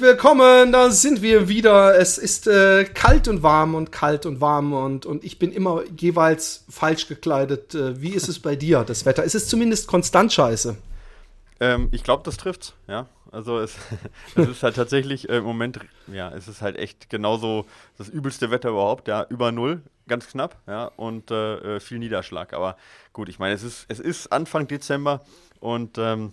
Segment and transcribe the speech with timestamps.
[0.00, 1.94] Herzlich willkommen, da sind wir wieder.
[1.98, 5.82] Es ist äh, kalt und warm und kalt und warm und, und ich bin immer
[5.94, 7.74] jeweils falsch gekleidet.
[7.74, 9.24] Äh, wie ist es bei dir, das Wetter?
[9.24, 10.78] Ist es zumindest konstant scheiße?
[11.60, 13.08] Ähm, ich glaube, das trifft's, ja.
[13.30, 13.76] Also es,
[14.36, 17.66] es ist halt tatsächlich äh, im Moment, ja, es ist halt echt genauso
[17.98, 22.54] das übelste Wetter überhaupt, ja, über null, ganz knapp, ja, und äh, äh viel Niederschlag.
[22.54, 22.78] Aber
[23.12, 25.20] gut, ich meine, es ist, es ist Anfang Dezember
[25.60, 26.32] und ähm,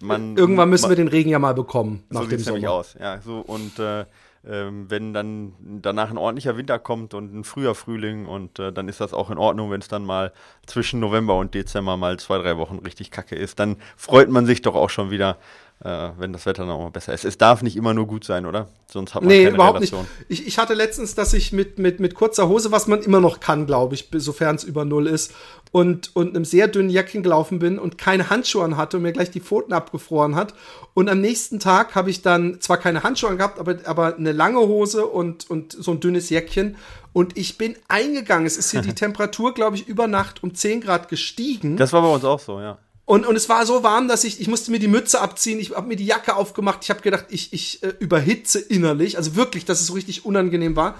[0.00, 2.04] man, Irgendwann müssen man, wir den Regen ja mal bekommen.
[2.10, 2.96] Nach so sieht es nämlich aus.
[3.00, 4.04] Ja, so und äh,
[4.46, 5.52] ähm, wenn dann
[5.82, 9.30] danach ein ordentlicher Winter kommt und ein früher Frühling und äh, dann ist das auch
[9.30, 10.32] in Ordnung, wenn es dann mal
[10.66, 14.62] zwischen November und Dezember mal zwei, drei Wochen richtig kacke ist, dann freut man sich
[14.62, 15.38] doch auch schon wieder,
[15.84, 17.24] äh, wenn das Wetter noch mal besser ist.
[17.24, 18.68] Es darf nicht immer nur gut sein, oder?
[18.90, 20.06] Sonst hat man nee, keine überhaupt Relation.
[20.28, 20.40] nicht.
[20.40, 23.38] Ich, ich hatte letztens, dass ich mit, mit, mit kurzer Hose, was man immer noch
[23.38, 25.32] kann, glaube ich, sofern es über Null ist,
[25.70, 29.12] und, und einem sehr dünnen Jäckchen gelaufen bin und keine Handschuhe an hatte und mir
[29.12, 30.54] gleich die Pfoten abgefroren hat.
[30.94, 34.60] Und am nächsten Tag habe ich dann zwar keine Handschuhe gehabt, aber, aber eine lange
[34.60, 36.76] Hose und, und so ein dünnes Jäckchen.
[37.12, 38.46] Und ich bin eingegangen.
[38.46, 41.76] Es ist hier die Temperatur, glaube ich, über Nacht um 10 Grad gestiegen.
[41.76, 42.78] Das war bei uns auch so, ja.
[43.08, 45.74] Und, und es war so warm, dass ich, ich musste mir die Mütze abziehen, ich
[45.74, 49.64] habe mir die Jacke aufgemacht, ich habe gedacht, ich, ich äh, überhitze innerlich, also wirklich,
[49.64, 50.94] dass es so richtig unangenehm war.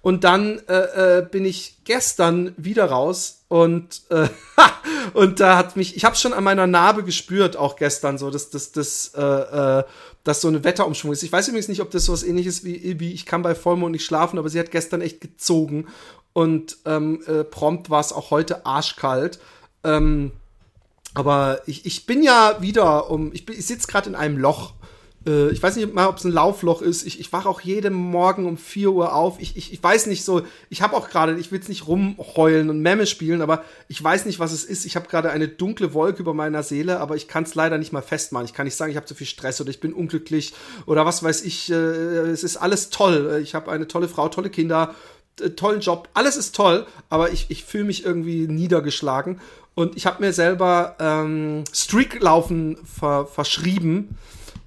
[0.00, 4.28] Und dann äh, äh, bin ich gestern wieder raus und äh,
[5.12, 8.48] und da hat mich, ich habe schon an meiner Narbe gespürt, auch gestern so, dass
[8.48, 9.84] das das äh, äh,
[10.24, 11.22] dass so eine Wetterumschwung ist.
[11.22, 13.92] Ich weiß übrigens nicht, ob das so was Ähnliches wie wie ich kann bei Vollmond
[13.92, 15.88] nicht schlafen, aber sie hat gestern echt gezogen
[16.32, 19.40] und ähm, äh, prompt war es auch heute arschkalt.
[19.84, 20.32] Ähm,
[21.14, 24.74] aber ich, ich bin ja wieder um, ich, ich sitze gerade in einem Loch.
[25.26, 27.04] Äh, ich weiß nicht mal, ob es ein Laufloch ist.
[27.04, 29.40] Ich, ich wache auch jeden Morgen um 4 Uhr auf.
[29.40, 32.70] Ich, ich, ich weiß nicht so, ich habe auch gerade, ich will jetzt nicht rumheulen
[32.70, 34.86] und Memme spielen, aber ich weiß nicht, was es ist.
[34.86, 37.92] Ich habe gerade eine dunkle Wolke über meiner Seele, aber ich kann es leider nicht
[37.92, 38.46] mal festmachen.
[38.46, 40.54] Ich kann nicht sagen, ich habe zu viel Stress oder ich bin unglücklich
[40.86, 41.70] oder was weiß ich.
[41.70, 43.40] Äh, es ist alles toll.
[43.42, 44.94] Ich habe eine tolle Frau, tolle Kinder,
[45.56, 46.08] tollen Job.
[46.14, 49.40] Alles ist toll, aber ich, ich fühle mich irgendwie niedergeschlagen.
[49.74, 54.16] Und ich habe mir selber ähm, Streaklaufen ver verschrieben,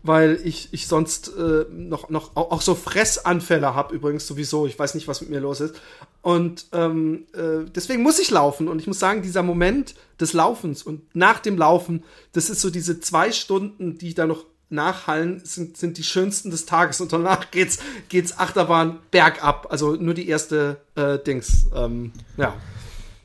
[0.01, 4.65] weil ich, ich sonst äh, noch, noch auch, auch so Fressanfälle habe übrigens sowieso.
[4.65, 5.75] Ich weiß nicht, was mit mir los ist.
[6.21, 8.67] Und ähm, äh, deswegen muss ich laufen.
[8.67, 12.03] Und ich muss sagen, dieser Moment des Laufens und nach dem Laufen,
[12.33, 16.65] das ist so diese zwei Stunden, die da noch nachhallen, sind, sind die schönsten des
[16.65, 16.99] Tages.
[16.99, 19.67] Und danach geht's, geht's Achterbahn bergab.
[19.69, 21.67] Also nur die erste äh, Dings.
[21.73, 22.55] Ähm, ja.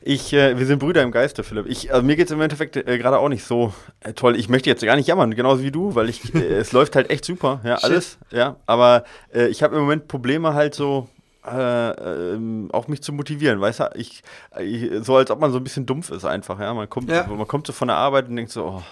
[0.01, 1.65] Ich, äh, wir sind Brüder im Geiste, Philipp.
[1.67, 4.37] Ich, also mir geht es im Endeffekt äh, gerade auch nicht so äh, toll.
[4.37, 7.09] Ich möchte jetzt gar nicht jammern, genauso wie du, weil ich, äh, es läuft halt
[7.09, 8.55] echt super, ja, alles, ja.
[8.65, 11.09] Aber äh, ich habe im Moment Probleme halt so,
[11.45, 13.89] äh, ähm, auch mich zu motivieren, weißt du?
[13.95, 14.23] Ich,
[14.59, 16.73] ich, so als ob man so ein bisschen dumpf ist einfach, ja.
[16.73, 17.27] Man kommt, ja.
[17.27, 18.83] man kommt so von der Arbeit und denkt so, oh,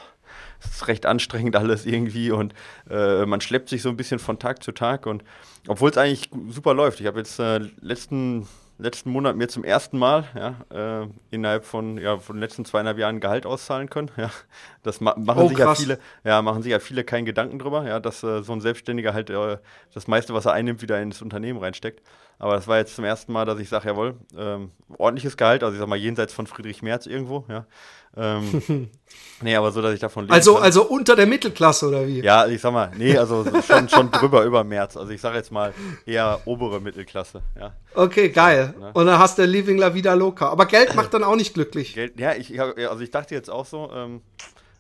[0.60, 2.54] es ist recht anstrengend alles irgendwie und
[2.90, 5.24] man schleppt sich so ein bisschen von Tag zu Tag und
[5.68, 7.00] obwohl es eigentlich super läuft.
[7.00, 7.40] Ich habe jetzt
[7.80, 8.48] letzten
[8.78, 12.98] letzten Monat mir zum ersten Mal ja, äh, innerhalb von, ja, von den letzten zweieinhalb
[12.98, 14.12] Jahren Gehalt auszahlen können.
[14.18, 14.32] Ja.
[14.88, 17.86] Das ma machen oh, sich ja viele, ja, machen sich ja viele keinen Gedanken drüber,
[17.86, 19.58] ja, dass äh, so ein Selbstständiger halt äh,
[19.94, 22.02] das meiste, was er einnimmt, wieder ins Unternehmen reinsteckt.
[22.40, 25.74] Aber das war jetzt zum ersten Mal, dass ich sage, jawohl, ähm, ordentliches Gehalt, also
[25.74, 27.66] ich sag mal jenseits von Friedrich Merz irgendwo, ja.
[28.16, 28.90] Ähm,
[29.42, 30.34] nee, aber so, dass ich davon lebe.
[30.34, 30.64] Also, kann.
[30.64, 32.22] also unter der Mittelklasse oder wie?
[32.22, 34.98] Ja, ich sag mal, nee, also schon, schon drüber über März.
[34.98, 35.74] Also ich sage jetzt mal
[36.06, 37.74] eher obere Mittelklasse, ja.
[37.94, 38.74] Okay, geil.
[38.80, 38.92] Ne?
[38.94, 40.50] Und dann hast du Living La Vida Loca.
[40.50, 41.94] Aber Geld macht dann auch nicht glücklich.
[41.94, 44.22] Geld, ja, ich, also ich dachte jetzt auch so, ähm,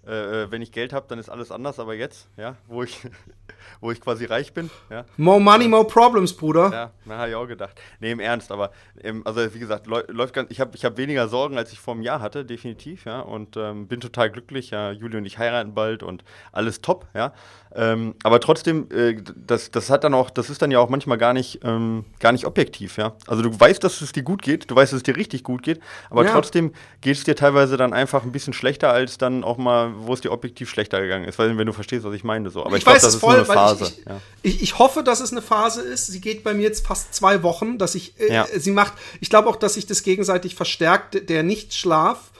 [0.07, 3.01] äh, äh wenn ich Geld habe, dann ist alles anders, aber jetzt, ja, wo ich
[3.81, 4.69] wo ich quasi reich bin.
[4.89, 5.05] Ja.
[5.17, 6.71] More money, more problems, Bruder.
[6.71, 7.79] Ja, na, habe ich auch gedacht.
[7.99, 11.27] Nee, im Ernst, aber ähm, also wie gesagt, läuft ganz, ich habe ich hab weniger
[11.27, 13.19] Sorgen, als ich vor einem Jahr hatte, definitiv, ja.
[13.19, 14.91] Und ähm, bin total glücklich, ja.
[14.91, 17.33] Juli und ich heiraten bald und alles top, ja.
[17.75, 21.17] Ähm, aber trotzdem, äh, das, das hat dann auch, das ist dann ja auch manchmal
[21.17, 23.13] gar nicht, ähm, gar nicht objektiv, ja.
[23.27, 25.63] Also du weißt, dass es dir gut geht, du weißt, dass es dir richtig gut
[25.63, 25.79] geht,
[26.09, 26.31] aber ja.
[26.31, 26.71] trotzdem
[27.01, 30.21] geht es dir teilweise dann einfach ein bisschen schlechter, als dann auch mal, wo es
[30.21, 32.49] dir objektiv schlechter gegangen ist, weil wenn du verstehst, was ich meine.
[32.49, 32.65] So.
[32.65, 33.83] Aber ich, ich glaube, das ist voll, nur eine Phase.
[33.85, 34.21] Ich, ich, ja.
[34.41, 36.07] ich, ich, hoffe, dass es eine Phase ist.
[36.07, 38.47] Sie geht bei mir jetzt fast zwei Wochen, dass ich, äh, ja.
[38.55, 42.31] sie macht, ich glaube auch, dass sich das gegenseitig verstärkt, der Nichtschlaf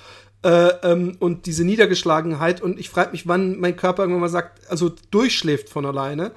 [0.43, 2.61] äh, ähm, und diese Niedergeschlagenheit.
[2.61, 6.31] Und ich frage mich, wann mein Körper irgendwann mal sagt, also durchschläft von alleine.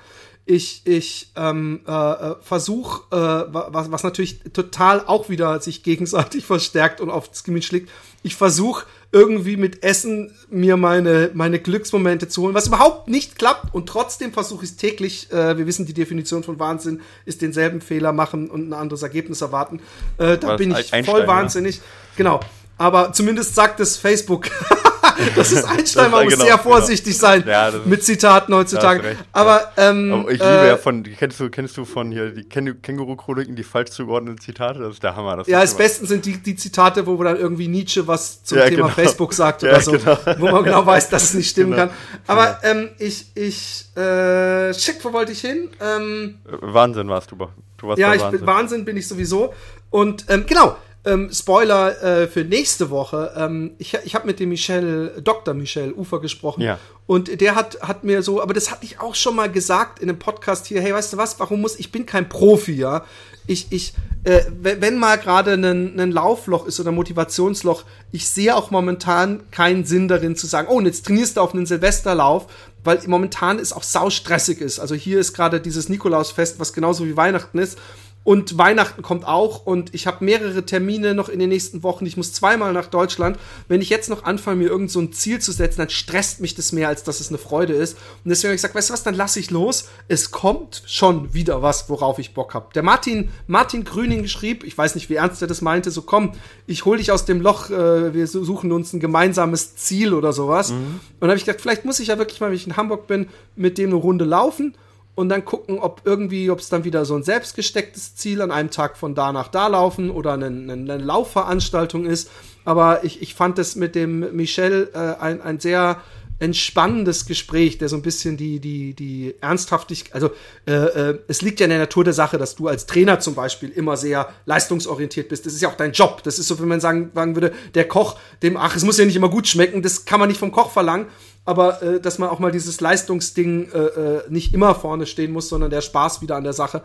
[0.46, 7.00] ich, ich ähm, äh, versuche, äh, was, was natürlich total auch wieder sich gegenseitig verstärkt
[7.00, 7.90] und aufs Gemüt schlägt,
[8.23, 13.74] ich versuche irgendwie mit Essen mir meine, meine Glücksmomente zu holen, was überhaupt nicht klappt
[13.74, 17.80] und trotzdem versuche ich es täglich, äh, wir wissen, die Definition von Wahnsinn ist denselben
[17.80, 19.80] Fehler machen und ein anderes Ergebnis erwarten.
[20.18, 21.80] Äh, da bin ich voll wahnsinnig.
[22.16, 22.40] Genau.
[22.78, 24.48] Aber zumindest sagt es Facebook.
[25.36, 26.62] das ist Einstein, man muss genau, sehr genau.
[26.62, 27.32] vorsichtig genau.
[27.32, 29.16] sein ja, mit Zitaten heutzutage.
[29.32, 32.44] Aber, ähm, Aber ich liebe äh, ja von, kennst du, kennst du von hier die
[32.44, 34.80] Känguru-Chroniken, die falsch zugeordneten Zitate?
[34.80, 35.36] Das ist der Hammer.
[35.38, 38.64] Das ja, das Besten sind die, die Zitate, wo dann irgendwie Nietzsche was zum ja,
[38.64, 38.88] Thema genau.
[38.88, 40.18] Facebook sagt oder so, genau.
[40.38, 41.86] wo man genau weiß, dass es nicht stimmen genau.
[41.86, 41.96] kann.
[42.26, 45.70] Aber ähm, ich, ich, äh, shit, wo wollte ich hin?
[45.80, 48.40] Ähm, Wahnsinn warst du, du warst Ja, ich Wahnsinn.
[48.40, 49.54] Bin, Wahnsinn bin ich sowieso.
[49.90, 53.32] Und ähm, genau, ähm, Spoiler äh, für nächste Woche.
[53.37, 55.55] Ähm, ich ich habe mit dem Michel, Dr.
[55.55, 56.61] Michel Ufer gesprochen.
[56.62, 56.79] Ja.
[57.06, 60.08] Und der hat, hat mir so, aber das hatte ich auch schon mal gesagt in
[60.08, 63.05] einem Podcast hier, hey, weißt du was, warum muss, ich bin kein Profi, ja.
[63.47, 63.94] Ich, ich,
[64.25, 69.41] äh, wenn mal gerade ein, ein Laufloch ist oder ein Motivationsloch, ich sehe auch momentan
[69.50, 72.47] keinen Sinn darin zu sagen, oh, und jetzt trainierst du auf einen Silvesterlauf,
[72.85, 74.79] weil momentan es auch saustressig ist.
[74.79, 77.79] Also hier ist gerade dieses Nikolausfest, was genauso wie Weihnachten ist.
[78.22, 82.05] Und Weihnachten kommt auch und ich habe mehrere Termine noch in den nächsten Wochen.
[82.05, 83.38] Ich muss zweimal nach Deutschland.
[83.67, 86.55] Wenn ich jetzt noch anfange, mir irgend so ein Ziel zu setzen, dann stresst mich
[86.55, 87.94] das mehr, als dass es eine Freude ist.
[88.22, 89.88] Und deswegen habe ich gesagt, weißt du was, dann lasse ich los.
[90.08, 92.67] Es kommt schon wieder was, worauf ich Bock habe.
[92.75, 96.32] Der Martin, Martin Grüning schrieb, ich weiß nicht, wie ernst er das meinte, so komm,
[96.66, 100.73] ich hole dich aus dem Loch, äh, wir suchen uns ein gemeinsames Ziel oder sowas.
[100.73, 100.76] Mhm.
[100.76, 103.06] Und dann habe ich gedacht, vielleicht muss ich ja wirklich mal, wenn ich in Hamburg
[103.06, 104.75] bin, mit dem eine Runde laufen
[105.14, 108.70] und dann gucken, ob irgendwie, ob es dann wieder so ein selbstgestecktes Ziel an einem
[108.70, 112.30] Tag von da nach da laufen oder eine, eine, eine Laufveranstaltung ist.
[112.64, 116.00] Aber ich, ich fand es mit dem Michel äh, ein, ein sehr
[116.40, 120.30] entspannendes Gespräch, der so ein bisschen die, die, die Ernsthaftigkeit, also
[120.66, 123.34] äh, äh, es liegt ja in der Natur der Sache, dass du als Trainer zum
[123.34, 125.44] Beispiel immer sehr leistungsorientiert bist.
[125.44, 126.22] Das ist ja auch dein Job.
[126.22, 129.04] Das ist so, wenn man sagen, sagen würde, der Koch, dem, ach, es muss ja
[129.04, 131.06] nicht immer gut schmecken, das kann man nicht vom Koch verlangen
[131.44, 135.48] aber äh, dass man auch mal dieses Leistungsding äh, äh, nicht immer vorne stehen muss,
[135.48, 136.82] sondern der Spaß wieder an der Sache.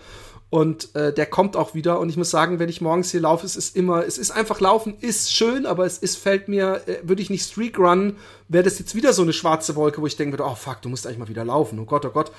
[0.49, 1.99] Und äh, der kommt auch wieder.
[1.99, 4.59] Und ich muss sagen, wenn ich morgens hier laufe, es ist immer, es ist einfach
[4.59, 8.17] laufen, ist schön, aber es ist, fällt mir, äh, würde ich nicht Streak runnen,
[8.47, 11.07] wäre das jetzt wieder so eine schwarze Wolke, wo ich denke, oh fuck, du musst
[11.07, 11.79] eigentlich mal wieder laufen.
[11.79, 12.31] Oh Gott, oh Gott.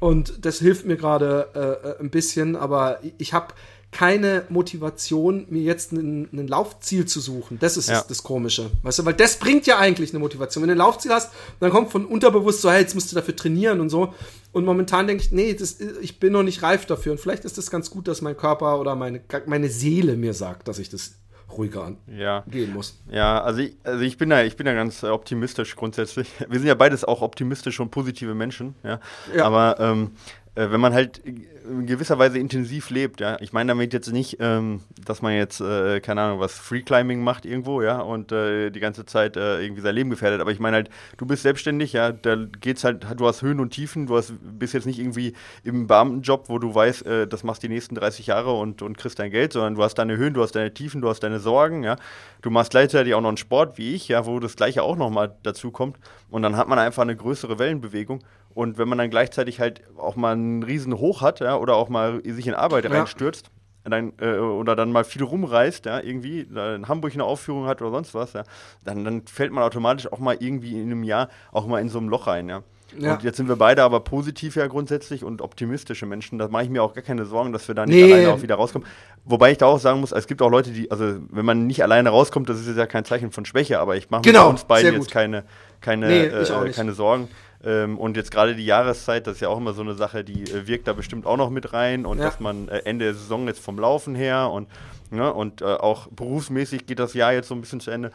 [0.00, 3.54] Und das hilft mir gerade äh, äh ein bisschen, aber ich habe
[3.92, 7.58] keine Motivation, mir jetzt ein, Laufziel zu suchen.
[7.60, 8.02] Das ist ja.
[8.08, 8.70] das, Komische.
[8.82, 10.62] Weißt du, weil das bringt ja eigentlich eine Motivation.
[10.62, 11.30] Wenn du ein Laufziel hast,
[11.60, 14.14] dann kommt von unterbewusst so, hey, jetzt musst du dafür trainieren und so.
[14.52, 17.12] Und momentan denke ich, nee, das, ich bin noch nicht reif dafür.
[17.12, 20.68] Und vielleicht ist das ganz gut, dass mein Körper oder meine, meine Seele mir sagt,
[20.68, 21.16] dass ich das
[21.56, 22.44] ruhiger an ja.
[22.50, 22.98] gehen muss.
[23.10, 26.30] Ja, also ich, also ich bin da, ich bin da ganz optimistisch grundsätzlich.
[26.48, 29.00] Wir sind ja beides auch optimistische und positive Menschen, ja.
[29.36, 29.44] ja.
[29.44, 30.12] Aber ähm,
[30.54, 31.20] äh, wenn man halt
[31.64, 33.36] in gewisser Weise intensiv lebt, ja.
[33.40, 37.46] Ich meine damit jetzt nicht, ähm, dass man jetzt, äh, keine Ahnung, was Freeclimbing macht
[37.46, 40.40] irgendwo, ja, und äh, die ganze Zeit äh, irgendwie sein Leben gefährdet.
[40.40, 43.70] Aber ich meine halt, du bist selbstständig, ja, da geht's halt, du hast Höhen und
[43.70, 47.62] Tiefen, du hast, bist jetzt nicht irgendwie im Beamtenjob, wo du weißt, äh, das machst
[47.62, 50.42] die nächsten 30 Jahre und, und kriegst dein Geld, sondern du hast deine Höhen, du
[50.42, 51.96] hast deine Tiefen, du hast deine Sorgen, ja.
[52.42, 55.36] Du machst gleichzeitig auch noch einen Sport wie ich, ja, wo das Gleiche auch nochmal
[55.42, 55.98] dazu kommt.
[56.28, 58.24] Und dann hat man einfach eine größere Wellenbewegung.
[58.54, 61.88] Und wenn man dann gleichzeitig halt auch mal einen riesen Hoch hat, ja, oder auch
[61.88, 62.90] mal sich in Arbeit ja.
[62.90, 63.50] reinstürzt,
[63.84, 67.90] dann, äh, oder dann mal viel rumreist, ja, irgendwie, in Hamburg eine Aufführung hat oder
[67.90, 68.44] sonst was, ja,
[68.84, 71.98] dann, dann fällt man automatisch auch mal irgendwie in einem Jahr auch mal in so
[71.98, 72.62] einem Loch rein, ja.
[72.98, 73.14] Ja.
[73.14, 76.38] Und jetzt sind wir beide aber positiv ja grundsätzlich und optimistische Menschen.
[76.38, 78.12] Da mache ich mir auch gar keine Sorgen, dass wir da nicht nee.
[78.12, 78.86] alleine auch wieder rauskommen.
[79.24, 81.82] Wobei ich da auch sagen muss, es gibt auch Leute, die, also wenn man nicht
[81.82, 84.50] alleine rauskommt, das ist ja kein Zeichen von Schwäche, aber ich mache mir genau, bei
[84.50, 85.44] uns beiden jetzt keine,
[85.80, 87.28] keine, nee, äh, keine Sorgen.
[87.64, 90.42] Ähm, und jetzt gerade die Jahreszeit, das ist ja auch immer so eine Sache, die
[90.44, 92.06] äh, wirkt da bestimmt auch noch mit rein.
[92.06, 92.24] Und ja.
[92.24, 94.68] dass man äh, Ende der Saison jetzt vom Laufen her und,
[95.10, 98.10] ne, und äh, auch berufsmäßig geht das Jahr jetzt so ein bisschen zu Ende.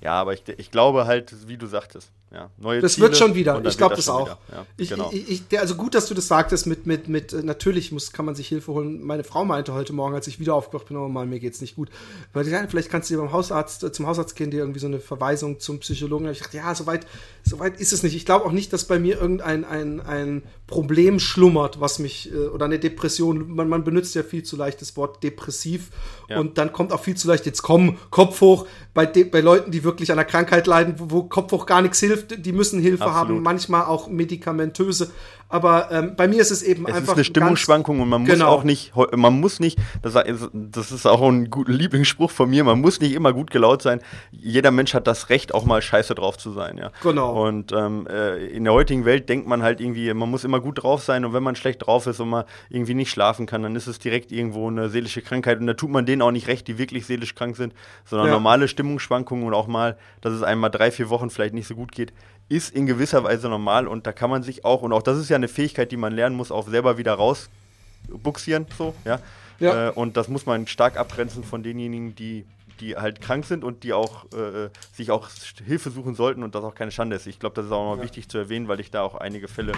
[0.00, 3.34] Ja, aber ich, ich glaube halt, wie du sagtest, ja, neue das Ziele wird schon
[3.34, 3.60] wieder.
[3.64, 4.28] Ich glaube das, das auch.
[4.28, 5.10] Ja, ich, genau.
[5.12, 6.64] ich, ich, also gut, dass du das sagtest.
[6.64, 9.02] Mit, mit, mit äh, natürlich muss, kann man sich Hilfe holen.
[9.02, 11.74] Meine Frau meinte heute Morgen, als ich wieder aufgewacht bin, oh Mann, mir geht's nicht
[11.74, 11.90] gut.
[12.32, 14.86] Weil ja, vielleicht kannst du dir beim Hausarzt, äh, zum Hausarzt gehen, dir irgendwie so
[14.86, 16.26] eine Verweisung zum Psychologen.
[16.26, 17.04] Da ich dachte, ja, soweit,
[17.42, 18.14] soweit ist es nicht.
[18.14, 22.36] Ich glaube auch nicht, dass bei mir irgendein ein, ein Problem schlummert, was mich äh,
[22.36, 23.50] oder eine Depression.
[23.50, 25.90] Man, man benutzt ja viel zu leicht das Wort depressiv
[26.28, 26.38] ja.
[26.38, 29.72] und dann kommt auch viel zu leicht jetzt komm Kopf hoch bei de, bei Leuten,
[29.72, 32.52] die wirklich an einer Krankheit leiden, wo, wo Kopf hoch gar nichts hilft hilft, die
[32.52, 33.28] müssen Hilfe Absolut.
[33.28, 35.10] haben, manchmal auch medikamentöse.
[35.50, 37.12] Aber ähm, bei mir ist es eben es einfach.
[37.12, 38.48] ist eine Stimmungsschwankung und man muss Genau.
[38.48, 40.14] auch nicht, man muss nicht, das,
[40.52, 44.00] das ist auch ein guter Lieblingsspruch von mir, man muss nicht immer gut gelaunt sein.
[44.30, 46.90] Jeder Mensch hat das Recht, auch mal scheiße drauf zu sein, ja.
[47.02, 47.46] Genau.
[47.46, 50.82] Und ähm, äh, in der heutigen Welt denkt man halt irgendwie, man muss immer gut
[50.82, 53.74] drauf sein und wenn man schlecht drauf ist und man irgendwie nicht schlafen kann, dann
[53.76, 56.68] ist es direkt irgendwo eine seelische Krankheit und da tut man denen auch nicht recht,
[56.68, 58.34] die wirklich seelisch krank sind, sondern Ja.
[58.34, 61.74] normale Stimmungsschwankungen und auch mal, dass es einem mal drei, vier Wochen vielleicht nicht so
[61.74, 62.12] gut geht,
[62.50, 65.30] ist in gewisser Weise normal und da kann man sich auch, und auch das ist
[65.30, 69.20] ja eine Fähigkeit, die man lernen muss, auch selber wieder rausbuxieren, so, ja.
[69.60, 69.88] Ja.
[69.88, 72.46] Äh, und das muss man stark abgrenzen von denjenigen, die,
[72.80, 75.28] die halt krank sind und die auch äh, sich auch
[75.66, 77.26] Hilfe suchen sollten und das auch keine Schande ist.
[77.26, 78.02] Ich glaube, das ist auch noch Ja.
[78.04, 79.72] wichtig zu erwähnen, weil ich da auch einige Fälle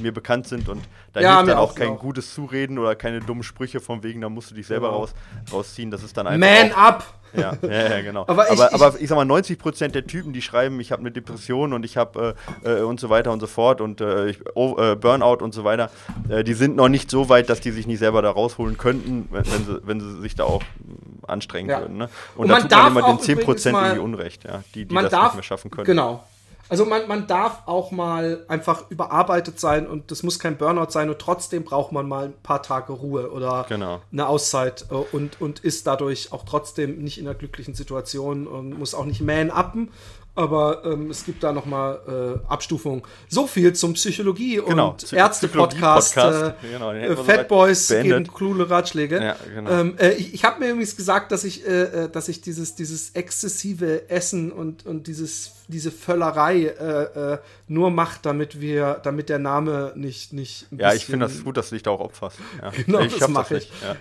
[0.00, 2.00] mir bekannt sind und da Ja, hilft dann auch auch, kein auch.
[2.00, 4.98] gutes Zureden oder keine dummen Sprüche von wegen, da musst du dich selber Genau.
[5.00, 5.14] raus,
[5.52, 5.90] rausziehen.
[5.92, 6.48] Das ist dann einfach.
[6.48, 7.19] Man auch, up!
[7.34, 8.22] Ja, ja, ja, genau.
[8.22, 10.78] Aber Aber ich- ich, aber, ich- ich sag mal, 90 Prozent der Typen, die schreiben,
[10.80, 12.34] ich habe eine Depression und ich habe
[12.64, 15.52] äh, äh, und so weiter und so fort und äh, ich, oh, äh, Burnout und
[15.54, 15.90] so weiter,
[16.28, 19.28] äh, die sind noch nicht so weit, dass die sich nicht selber da rausholen könnten,
[19.30, 21.80] wenn, wenn, sie, wenn sie sich da auch mh, anstrengen Ja.
[21.80, 21.96] würden.
[21.98, 22.08] Ne?
[22.36, 25.10] Und Und, da tut man immer den 10 Prozent irgendwie Unrecht, ja, die, die das
[25.10, 25.86] darf, nicht mehr schaffen können.
[25.86, 26.24] Genau.
[26.70, 31.10] Also man, man darf auch mal einfach überarbeitet sein und das muss kein Burnout sein
[31.10, 34.00] und trotzdem braucht man mal ein paar Tage Ruhe oder Genau.
[34.12, 38.78] eine Auszeit äh, und, und ist dadurch auch trotzdem nicht in einer glücklichen Situation und
[38.78, 39.90] muss auch nicht man-uppen.
[40.36, 43.02] Aber ähm, es gibt da nochmal äh, Abstufungen.
[43.28, 46.16] So viel zum Psychologie- Genau, und Ärzte-Podcast.
[46.16, 48.24] Äh, Genau, äh, Fat Boys beendet.
[48.28, 49.20] geben coole Ratschläge.
[49.22, 49.70] Ja, genau.
[49.70, 52.76] ähm, äh, ich ich habe mir übrigens gesagt, dass ich, äh, äh, dass ich dieses,
[52.76, 59.28] dieses exzessive Essen und, und dieses, diese Völlerei äh, äh, nur macht, damit wir, damit
[59.28, 62.38] der Name nicht, nicht Ja, ich finde das gut, dass du dich da auch opferst.
[62.60, 62.70] Ja.
[62.90, 63.70] Genau, ich das schaff mach nicht.
[63.82, 63.96] Ja.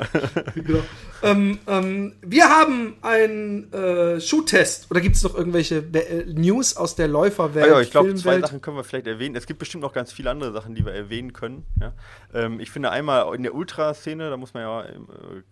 [0.55, 0.79] genau.
[1.21, 4.89] ähm, ähm, wir haben einen äh, Schuhtest.
[4.89, 7.65] Oder gibt es noch irgendwelche Be äh, News aus der Läuferwelt?
[7.65, 8.39] Ah ja, ich glaube, zwei?
[8.39, 9.35] Sachen können wir vielleicht erwähnen.
[9.35, 11.65] Es gibt bestimmt noch ganz viele andere Sachen, die wir erwähnen können.
[11.79, 11.93] Ja.
[12.33, 14.95] Ähm, ich finde einmal in der Ultraszene, da muss man ja äh,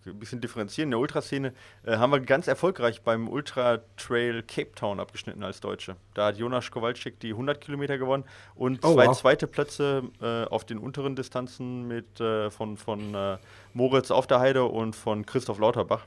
[0.06, 1.52] ein bisschen differenzieren, in der Ultraszene
[1.84, 5.96] äh, haben wir ganz erfolgreich beim Ultra Trail Cape Town abgeschnitten als Deutsche.
[6.18, 8.24] Da hat Jonas Kowalczyk die 100 Kilometer gewonnen
[8.56, 9.16] und Oh, zwei wow.
[9.16, 13.36] zweite Plätze äh, auf den unteren Distanzen mit äh, von, von äh,
[13.72, 16.06] Moritz auf der Heide und von Christoph Lauterbach.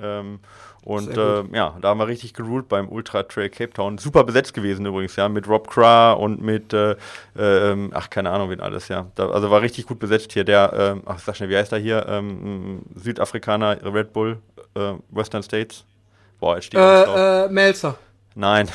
[0.00, 0.38] Ähm,
[0.84, 3.98] und äh, ja, da haben wir richtig geruled beim Ultra Trail Cape Town.
[3.98, 6.94] Super besetzt gewesen übrigens, ja, mit Rob Cra und mit, äh,
[7.36, 9.06] ähm, ach, keine Ahnung, wen alles, ja.
[9.16, 10.44] Da, also war richtig gut besetzt hier.
[10.44, 12.06] Der, ähm, ach, sag schnell, wie heißt er hier?
[12.08, 14.38] Ähm, Südafrikaner, Red Bull,
[14.76, 15.84] äh, Western States.
[16.38, 17.98] Boah, jetzt steht Äh, äh, Melzer.
[18.40, 18.68] Nein.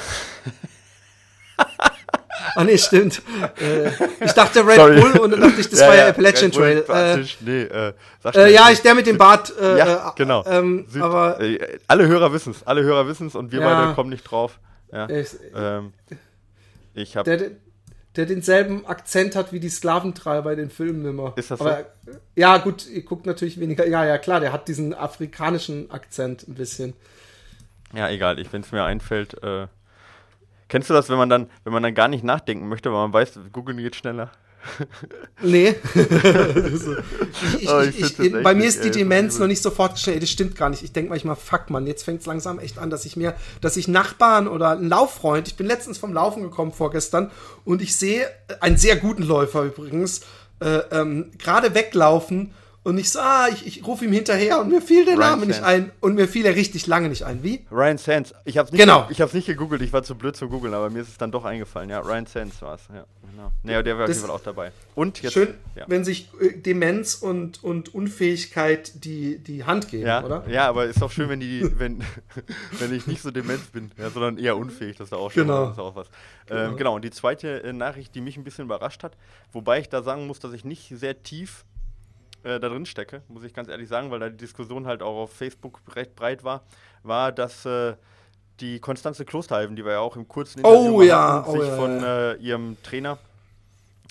[2.56, 3.22] Ah, nee, stimmt.
[3.60, 3.90] äh,
[4.24, 5.02] ich dachte Red Sorry.
[5.02, 7.22] Bull und dann dachte ich, das war ja, Appalachian Red Bull, Trail.
[7.22, 7.94] Äh, nee, äh,
[8.34, 9.52] äh, ja, ich, der mit dem Bart.
[9.60, 10.46] Äh, ja, äh, genau.
[10.46, 13.82] Ähm, Süd- aber äh, alle Hörer wissen es, alle Hörer wissen es und wir Ja.
[13.84, 14.60] beide kommen nicht drauf.
[14.94, 15.10] Ja.
[15.10, 15.94] ich, Ähm,
[16.94, 17.52] ich habe der,
[18.16, 21.34] der denselben Akzent hat wie die Sklaventreiber in den Filmen immer.
[21.36, 21.86] Ist das Aber,
[22.36, 23.86] Ja, gut, ihr guckt natürlich weniger.
[23.88, 26.94] Ja, ja, klar, der hat diesen afrikanischen Akzent ein bisschen.
[27.94, 29.42] Ja, egal, wenn es mir einfällt.
[29.44, 29.68] Äh,
[30.68, 33.14] kennst du das, wenn man dann, wenn man dann gar nicht nachdenken möchte, weil man
[33.14, 34.32] weiß, googeln geht schneller?
[35.42, 35.76] Nee.
[35.94, 39.62] Also, ich, ich, Oh, ich ich, ich, echt bei mir ist die Demenz noch nicht
[39.62, 40.22] so fortgeschritten.
[40.22, 40.82] Das stimmt gar nicht.
[40.84, 43.78] Ich denke manchmal, fuck man, jetzt fängt es langsam echt an, dass ich mir, dass
[43.78, 47.32] ich Nachbarn oder einen Lauffreund, ich bin letztens vom Laufen gekommen vorgestern
[47.64, 48.28] und ich sehe
[48.60, 50.22] einen sehr guten Läufer übrigens,
[50.62, 52.52] äh, ähm, gerade weglaufen
[52.86, 55.46] und ich so, ah, ich, ich rufe ihm hinterher und mir fiel der Ryan Name
[55.48, 55.68] nicht Sands.
[55.70, 57.44] ein und mir fiel er richtig lange nicht ein.
[57.44, 57.66] Wie?
[57.72, 58.34] Ryan Sands.
[58.46, 59.08] Ich habe nicht, Genau.
[59.10, 61.32] ich hab's nicht gegoogelt, ich war zu blöd zu googeln, aber mir ist es dann
[61.32, 61.90] doch eingefallen.
[61.90, 62.84] Ja, Ryan Sands war es.
[62.94, 63.52] Ja, genau.
[63.64, 64.72] Nee, der war auf jeden Fall auch dabei.
[64.94, 65.34] Und jetzt.
[65.34, 65.86] Schön, ja.
[65.88, 70.44] wenn sich äh, Demenz und, und Unfähigkeit die, die Hand geben, Ja, oder?
[70.48, 72.04] ja, aber ist auch schön, wenn die, wenn,
[72.80, 75.66] wenn ich nicht so dement bin, ja, sondern eher unfähig, das ist auch schon Genau.
[75.66, 76.08] das ist auch was.
[76.50, 79.18] Ähm, genau, und die zweite äh, Nachricht, die mich ein bisschen überrascht hat,
[79.52, 81.66] wobei ich da sagen muss, dass ich nicht sehr tief
[82.46, 85.24] äh, da drin stecke, muss ich ganz ehrlich sagen, weil da die Diskussion halt auch
[85.24, 86.64] auf Facebook recht breit war,
[87.04, 87.96] war, dass äh,
[88.60, 91.70] die Konstanze Klosterhalven, die wir ja auch im kurzen Oh mal ja, hatten, oh sich
[91.70, 92.32] ja, von ja.
[92.32, 93.18] Äh, ihrem Trainer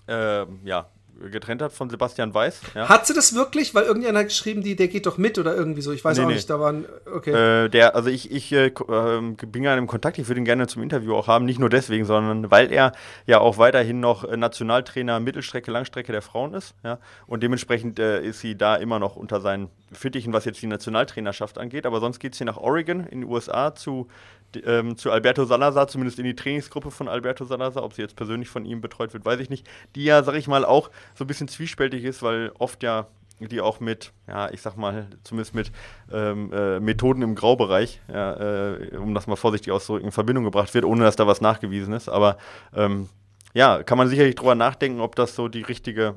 [0.08, 0.86] äh, ja,
[1.30, 2.60] getrennt hat, von Sebastian Weiß.
[2.74, 2.88] Ja.
[2.88, 3.74] Hat sie das wirklich?
[3.74, 5.92] Weil irgendjemand hat geschrieben, die, der geht doch mit oder irgendwie so.
[5.92, 6.34] Ich weiß Nee, auch nee.
[6.34, 6.86] nicht, da waren.
[7.12, 7.64] Okay.
[7.64, 10.66] Äh, der, also ich, ich äh, ähm, bin ja im Kontakt, ich würde ihn gerne
[10.66, 12.92] zum Interview auch haben, nicht nur deswegen, sondern weil er
[13.26, 18.22] ja auch weiterhin noch äh, Nationaltrainer Mittelstrecke, Langstrecke der Frauen ist, ja, und dementsprechend äh,
[18.24, 22.18] ist sie da immer noch unter seinen Fittichen, was jetzt die Nationaltrainerschaft angeht, aber sonst
[22.18, 24.08] geht sie nach Oregon in den USA zu,
[24.56, 28.48] ähm, zu Alberto Salazar, zumindest in die Trainingsgruppe von Alberto Salazar, ob sie jetzt persönlich
[28.48, 31.26] von ihm betreut wird, weiß ich nicht, die ja, sag ich mal, auch so ein
[31.26, 33.06] bisschen zwiespältig ist, weil oft ja
[33.40, 35.72] die auch mit, ja, ich sag mal, zumindest mit
[36.12, 40.72] ähm, äh, Methoden im Graubereich, ja, äh, um das mal vorsichtig auszudrücken, in Verbindung gebracht
[40.74, 42.08] wird, ohne dass da was nachgewiesen ist.
[42.08, 42.38] Aber
[42.74, 43.08] ähm,
[43.52, 46.14] ja, kann man sicherlich drüber nachdenken, ob das so die richtige,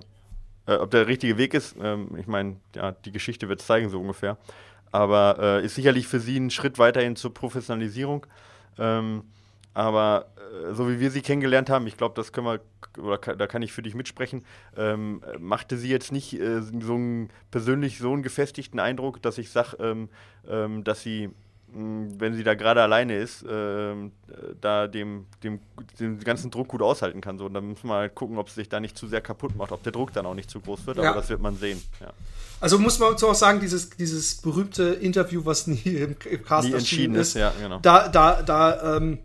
[0.67, 1.75] äh, ob der richtige Weg ist.
[1.81, 4.37] Ähm, ich meine, ja, die Geschichte wird es zeigen, so ungefähr.
[4.91, 8.25] Aber äh, ist sicherlich für sie ein Schritt weiterhin zur Professionalisierung.
[8.77, 9.23] Ähm,
[9.77, 12.61] aber äh, so wie wir sie kennengelernt haben, ich glaube, das können wir,
[12.99, 14.43] oder da kann ich für dich mitsprechen,
[14.75, 19.51] ähm, machte sie jetzt nicht äh, so einen persönlich so einen gefestigten Eindruck, dass ich
[19.51, 20.09] sage, ähm,
[20.49, 21.29] ähm, dass sie,
[21.77, 24.11] wenn sie da gerade alleine ist, ähm,
[24.59, 25.59] da dem, dem,
[25.99, 27.37] den ganzen Druck gut aushalten kann.
[27.37, 29.55] So, und dann muss man halt gucken, ob es sich da nicht zu sehr kaputt
[29.55, 31.81] macht, ob der Druck dann auch nicht zu groß wird, aber das wird man sehen.
[31.99, 32.11] Ja.
[32.59, 36.67] Also muss man so auch sagen, dieses, dieses berühmte Interview, was nie im, im Cast
[36.67, 37.79] nie entschieden ist, ist ja, genau.
[37.81, 39.19] da, da, da ähm,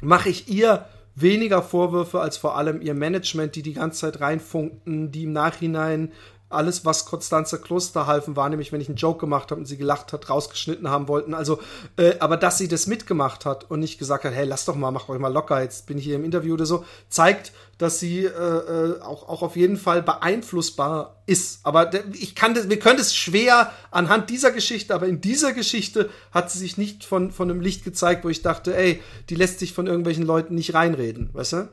[0.00, 5.10] mache ich ihr weniger Vorwürfe als vor allem ihr Management, die die ganze Zeit reinfunkten,
[5.10, 6.12] die im Nachhinein
[6.48, 10.12] alles, was Konstanze Klosterhalfen war, nämlich wenn ich einen Joke gemacht habe und sie gelacht
[10.12, 11.34] hat, rausgeschnitten haben wollten.
[11.34, 11.58] Also,
[11.96, 14.92] äh, aber dass sie das mitgemacht hat und nicht gesagt hat, hey, lass doch mal,
[14.92, 18.24] mach euch mal locker, jetzt bin ich hier im Interview oder so, zeigt, dass sie
[18.24, 21.60] äh, äh, auch, auch auf jeden Fall beeinflussbar ist.
[21.64, 26.10] Aber ich kann das, wir können es schwer anhand dieser Geschichte, aber in dieser Geschichte
[26.30, 29.58] hat sie sich nicht von, von einem Licht gezeigt, wo ich dachte, ey, die lässt
[29.58, 31.68] sich von irgendwelchen Leuten nicht reinreden, weißt du?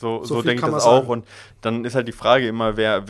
[0.00, 1.08] So, so, so denke ich das auch.
[1.08, 1.26] Und
[1.60, 3.04] dann ist halt die Frage immer, wer,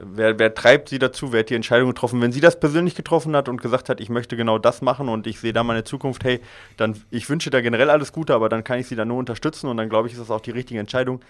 [0.00, 2.22] wer, wer, treibt sie dazu, wer hat die Entscheidung getroffen?
[2.22, 5.26] Wenn sie das persönlich getroffen hat und gesagt hat, ich möchte genau das machen und
[5.26, 6.40] ich sehe da meine Zukunft, hey,
[6.78, 9.68] dann ich wünsche da generell alles Gute, aber dann kann ich sie da nur unterstützen
[9.68, 11.20] und dann glaube ich, ist das auch die richtige Entscheidung.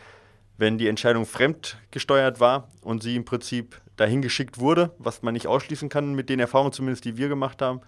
[0.57, 5.47] Wenn die Entscheidung fremdgesteuert war und sie im Prinzip dahin geschickt wurde, was man nicht
[5.47, 7.81] ausschließen kann mit den Erfahrungen zumindest, die wir gemacht haben,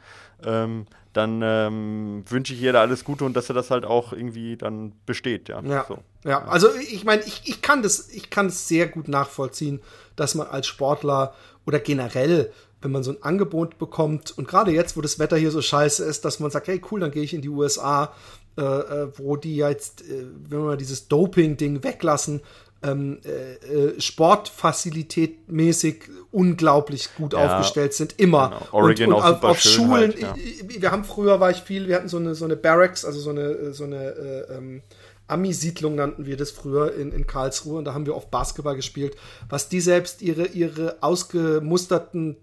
[0.44, 4.12] ähm, dann ähm, wünsche ich ihr da alles Gute und dass er das halt auch
[4.12, 5.48] irgendwie dann besteht.
[5.48, 5.98] Ja, ja, so.
[6.24, 6.44] ja.
[6.44, 9.80] also ich meine, ich, ich kann das, ich kann es sehr gut nachvollziehen,
[10.16, 11.34] dass man als Sportler
[11.66, 15.50] oder generell wenn man so ein Angebot bekommt und gerade jetzt, wo das Wetter hier
[15.50, 18.12] so scheiße ist, dass man sagt, hey cool, dann gehe ich in die USA,
[18.56, 22.40] äh, äh, wo die jetzt, äh, wenn wir mal dieses Doping-Ding weglassen,
[22.84, 28.50] ähm, äh, äh, Sportfazilität mäßig unglaublich gut ja, aufgestellt sind, immer.
[28.50, 28.68] Genau.
[28.72, 30.34] Oregon und, und auf, auf Schulen, halt, ja.
[30.36, 33.30] wir haben früher war ich viel, wir hatten so eine, so eine Barracks, also so
[33.30, 34.82] eine, so eine äh, ähm,
[35.26, 39.16] Ami-Siedlung nannten wir das früher in, in Karlsruhe und da haben wir oft Basketball gespielt,
[39.48, 42.36] was die selbst ihre, ihre ausgemusterten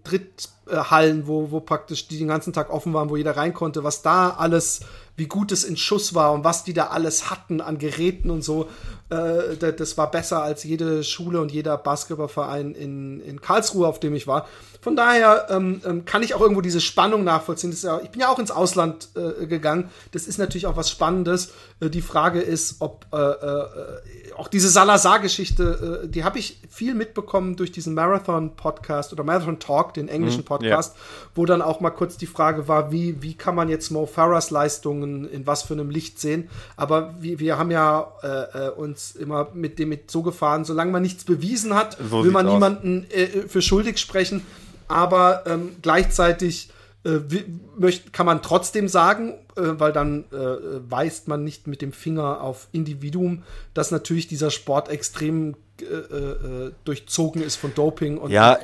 [0.72, 4.02] Dritthallen, wo, wo praktisch die den ganzen Tag offen waren, wo jeder rein konnte, was
[4.02, 4.82] da alles,
[5.16, 8.42] wie gut es in Schuss war und was die da alles hatten an Geräten und
[8.44, 8.70] so,
[9.10, 14.16] äh, das war besser als jede Schule und jeder Basketballverein in, in Karlsruhe, auf dem
[14.16, 14.48] ich war.
[14.82, 17.76] Von daher ähm, ähm, kann ich auch irgendwo diese Spannung nachvollziehen.
[17.84, 19.90] Ja, ich bin ja auch ins Ausland äh, gegangen.
[20.12, 21.52] Das ist natürlich auch was Spannendes.
[21.80, 26.94] Äh, die Frage ist, ob äh, äh, auch diese Salazar-Geschichte, äh, die habe ich viel
[26.94, 31.02] mitbekommen durch diesen Marathon-Podcast oder Marathon Talk, den englischen mhm, Podcast, ja.
[31.36, 34.50] wo dann auch mal kurz die Frage war, wie, wie kann man jetzt Mo Farahs
[34.52, 36.50] Leistungen in was für einem Licht sehen.
[36.78, 41.02] Aber wir, wir haben ja äh, uns immer mit dem mit so gefahren, solange man
[41.02, 43.06] nichts bewiesen hat, so will man niemanden
[43.48, 44.42] für schuldig sprechen
[44.92, 46.72] aber ähm, gleichzeitig äh,
[48.12, 50.36] kann man trotzdem sagen, äh, weil dann äh,
[50.90, 56.72] weist man nicht mit dem Finger auf Individuum, dass natürlich dieser Sport extrem äh, äh,
[56.86, 58.58] durchzogen ist von Doping und ja,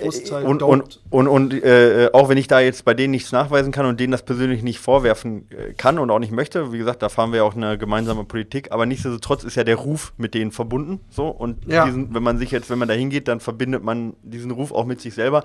[0.43, 3.85] und, und, und, und äh, auch wenn ich da jetzt bei denen nichts nachweisen kann
[3.85, 5.47] und denen das persönlich nicht vorwerfen
[5.77, 8.85] kann und auch nicht möchte, wie gesagt, da fahren wir auch eine gemeinsame Politik, aber
[8.85, 12.79] nichtsdestotrotz ist ja der Ruf mit denen verbunden, so und wenn man sich jetzt, wenn
[12.79, 15.43] man da hingeht, dann verbindet man diesen Ruf auch mit sich selber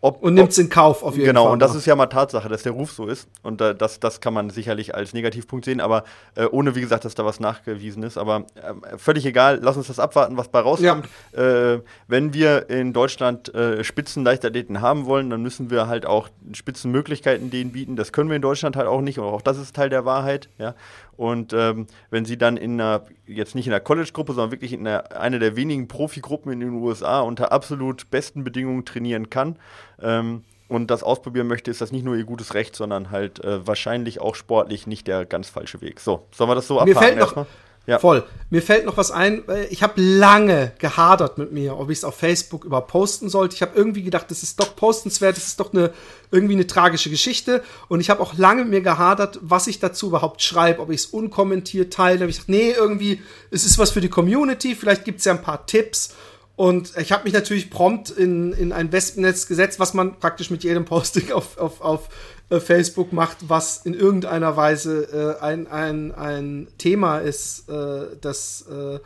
[0.00, 1.44] ob, und nimmt es in Kauf auf jeden genau, Fall.
[1.44, 3.26] Genau, und das ist ja mal Tatsache, dass der Ruf so ist.
[3.42, 6.04] Und äh, das, das kann man sicherlich als Negativpunkt sehen, aber
[6.34, 8.18] äh, ohne, wie gesagt, dass da was nachgewiesen ist.
[8.18, 11.08] Aber äh, völlig egal, lass uns das abwarten, was bei rauskommt.
[11.34, 11.72] Ja.
[11.72, 17.50] Äh, wenn wir in Deutschland äh, Spitzenleichtathleten haben wollen, dann müssen wir halt auch Spitzenmöglichkeiten
[17.50, 17.96] denen bieten.
[17.96, 19.18] Das können wir in Deutschland halt auch nicht.
[19.18, 20.50] Und auch das ist Teil der Wahrheit.
[20.58, 20.74] Ja?
[21.16, 24.86] Und ähm, wenn sie dann in einer, jetzt nicht in einer College-Gruppe, sondern wirklich in
[24.86, 29.56] einer, einer der wenigen Profigruppen in den USA unter absolut besten Bedingungen trainieren kann
[30.02, 33.66] ähm, und das ausprobieren möchte, ist das nicht nur ihr gutes Recht, sondern halt äh,
[33.66, 36.00] wahrscheinlich auch sportlich nicht der ganz falsche Weg.
[36.00, 37.46] So, sollen wir das so abhaken Mir fällt noch?
[37.86, 37.98] Ja.
[37.98, 38.24] Voll.
[38.48, 39.42] Mir fällt noch was ein.
[39.68, 43.54] Ich habe lange gehadert mit mir, ob ich es auf Facebook über posten sollte.
[43.54, 45.92] Ich habe irgendwie gedacht, das ist doch postenswert, das ist doch eine
[46.30, 47.62] irgendwie eine tragische Geschichte.
[47.88, 51.00] Und ich habe auch lange mit mir gehadert, was ich dazu überhaupt schreibe, ob ich
[51.00, 52.20] es unkommentiert teile.
[52.20, 55.26] Da habe ich gedacht, nee, irgendwie, es ist was für die Community, vielleicht gibt es
[55.26, 56.14] ja ein paar Tipps.
[56.56, 60.62] Und ich habe mich natürlich prompt in, in ein Wespennetz gesetzt, was man praktisch mit
[60.62, 62.08] jedem Posting auf, auf, auf
[62.48, 68.66] äh, Facebook macht, was in irgendeiner Weise äh, ein, ein, ein Thema ist, äh, das
[68.70, 68.96] äh,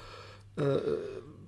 [0.61, 0.81] äh,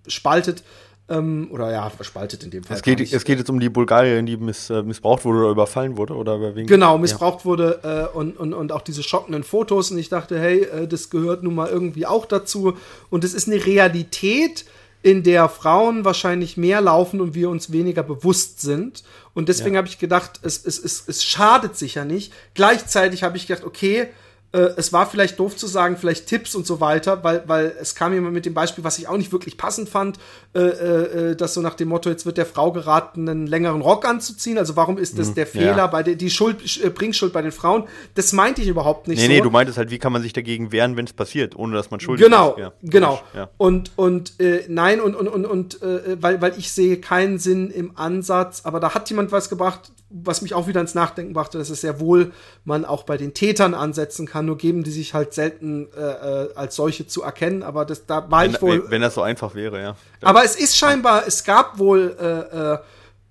[0.07, 0.65] spaltet.
[1.11, 2.77] Ähm, oder ja, verspaltet in dem Fall.
[2.77, 5.97] Es geht, es geht jetzt um die Bulgarierin, die miss, äh, missbraucht wurde oder überfallen
[5.97, 6.67] wurde oder wen?
[6.69, 7.45] Genau, missbraucht ja.
[7.45, 9.91] wurde äh, und, und, und auch diese schockenden Fotos.
[9.91, 12.75] Und ich dachte, hey, äh, das gehört nun mal irgendwie auch dazu.
[13.11, 14.65] Und es ist eine Realität,
[15.03, 19.03] in der Frauen wahrscheinlich mehr laufen und wir uns weniger bewusst sind.
[19.33, 19.79] Und deswegen ja.
[19.79, 22.33] habe ich gedacht, es, es, es, es schadet sicher nicht.
[22.55, 24.09] Gleichzeitig habe ich gedacht, okay,
[24.53, 28.13] es war vielleicht doof zu sagen, vielleicht Tipps und so weiter, weil, weil es kam
[28.13, 30.19] jemand mit dem Beispiel, was ich auch nicht wirklich passend fand,
[30.55, 34.05] äh, äh, dass so nach dem Motto, jetzt wird der Frau geraten, einen längeren Rock
[34.05, 34.59] anzuziehen.
[34.59, 35.87] Also warum ist das mhm, der Fehler ja.
[35.87, 37.85] bei der, die Schuld, äh, Bringschuld bei den Frauen?
[38.17, 39.33] Das meinte ich überhaupt nicht nee, so.
[39.33, 41.93] Nee, du meintest halt, wie kann man sich dagegen wehren, wenn es passiert, ohne dass
[41.93, 42.59] man schuldig genau, ist.
[42.59, 43.51] Ja, genau, ja.
[43.57, 47.71] Und, und äh, nein, und, und, und, und äh, weil, weil ich sehe keinen Sinn
[47.71, 51.57] im Ansatz, aber da hat jemand was gebracht, was mich auch wieder ins Nachdenken brachte,
[51.57, 52.33] dass es sehr wohl
[52.65, 56.55] man auch bei den Tätern ansetzen kann, nur geben die sich halt selten äh, äh,
[56.55, 58.91] als solche zu erkennen, aber das, da war wenn, ich wohl.
[58.91, 59.97] Wenn, das so einfach wäre, ja.
[60.23, 62.79] Aber es ist scheinbar, es gab wohl, äh, äh,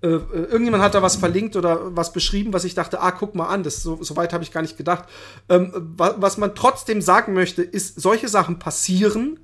[0.02, 3.48] äh, irgendjemand hat da was verlinkt oder was beschrieben, was ich dachte, ah, guck mal
[3.48, 5.04] an, das so, so weit habe ich gar nicht gedacht.
[5.48, 9.38] Ähm, was man trotzdem sagen möchte, ist, solche Sachen passieren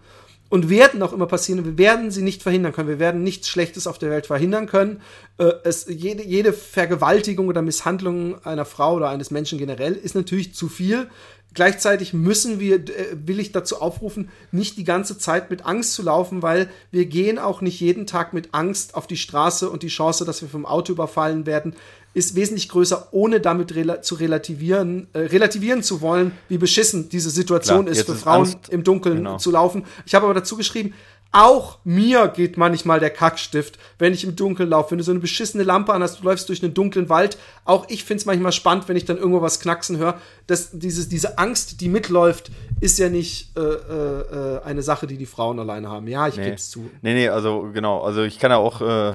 [0.48, 1.64] und werden auch immer passieren.
[1.64, 2.88] Wir werden sie nicht verhindern können.
[2.88, 5.02] Wir werden nichts Schlechtes auf der Welt verhindern können.
[5.38, 10.54] Äh, es, jede, jede Vergewaltigung oder Misshandlung einer Frau oder eines Menschen generell ist natürlich
[10.54, 11.08] zu viel.
[11.56, 16.02] Gleichzeitig müssen wir, äh, will ich dazu aufrufen, nicht die ganze Zeit mit Angst zu
[16.02, 19.88] laufen, weil wir gehen auch nicht jeden Tag mit Angst auf die Straße und die
[19.88, 21.74] Chance, dass wir vom Auto überfallen werden,
[22.12, 27.30] ist wesentlich größer, ohne damit rela zu relativieren, äh, relativieren zu wollen, wie beschissen diese
[27.30, 28.68] Situation Klar, ist für ist Frauen Angst.
[28.68, 29.38] im Dunkeln genau.
[29.38, 29.84] zu laufen.
[30.04, 30.92] Ich habe aber dazu geschrieben,
[31.32, 34.92] auch mir geht manchmal der Kackstift, wenn ich im Dunkeln laufe.
[34.92, 37.36] Wenn du so eine beschissene Lampe an hast, du läufst durch einen dunklen Wald.
[37.64, 40.18] Auch ich finde es manchmal spannend, wenn ich dann irgendwo was knacksen höre.
[40.46, 45.26] Das, dieses, diese Angst, die mitläuft, ist ja nicht äh, äh, eine Sache, die die
[45.26, 46.08] Frauen alleine haben.
[46.08, 46.44] Ja, ich nee.
[46.44, 46.90] gebe es zu.
[47.02, 48.02] Nee, nee, also genau.
[48.02, 49.14] Also ich kann ja auch äh,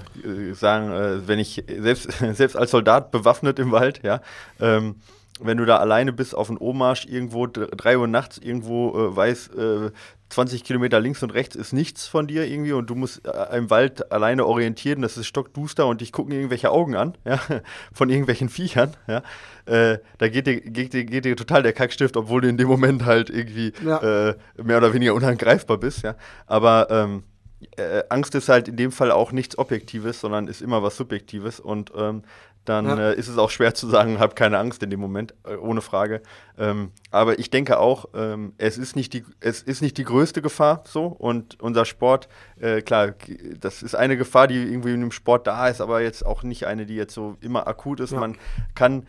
[0.54, 4.22] sagen, äh, wenn ich selbst, selbst als Soldat bewaffnet im Wald, ja,
[4.60, 4.96] ähm,
[5.44, 9.48] wenn du da alleine bist auf einem Omarsch irgendwo, drei Uhr nachts irgendwo äh, weiß,
[9.50, 9.92] äh,
[10.30, 13.70] 20 Kilometer links und rechts ist nichts von dir irgendwie und du musst äh, im
[13.70, 17.40] Wald alleine orientieren, das ist stockduster und dich gucken irgendwelche Augen an, ja,
[17.92, 19.24] von irgendwelchen Viechern, ja.
[19.66, 22.68] Äh, da geht dir, geht, dir, geht dir total der Kackstift, obwohl du in dem
[22.68, 24.30] Moment halt irgendwie ja.
[24.30, 26.16] äh, mehr oder weniger unangreifbar bist, ja.
[26.48, 27.24] Aber ähm,
[27.78, 31.60] äh, Angst ist halt in dem Fall auch nichts Objektives, sondern ist immer was Subjektives
[31.60, 32.24] und ähm,
[32.66, 33.10] dann ja.
[33.10, 35.82] äh, ist es auch schwer zu sagen, hab keine Angst in dem Moment, äh, ohne
[35.82, 36.22] Frage.
[36.58, 40.42] Ähm, aber ich denke auch, ähm, es, ist nicht die, es ist nicht die größte
[40.42, 42.28] Gefahr so und unser Sport,
[42.60, 43.14] äh, klar,
[43.60, 46.68] das ist eine Gefahr, die irgendwie in dem Sport da ist, aber jetzt auch nicht
[46.68, 48.12] eine, die jetzt so immer akut ist.
[48.12, 48.20] Ja.
[48.20, 48.38] Man
[48.76, 49.08] kann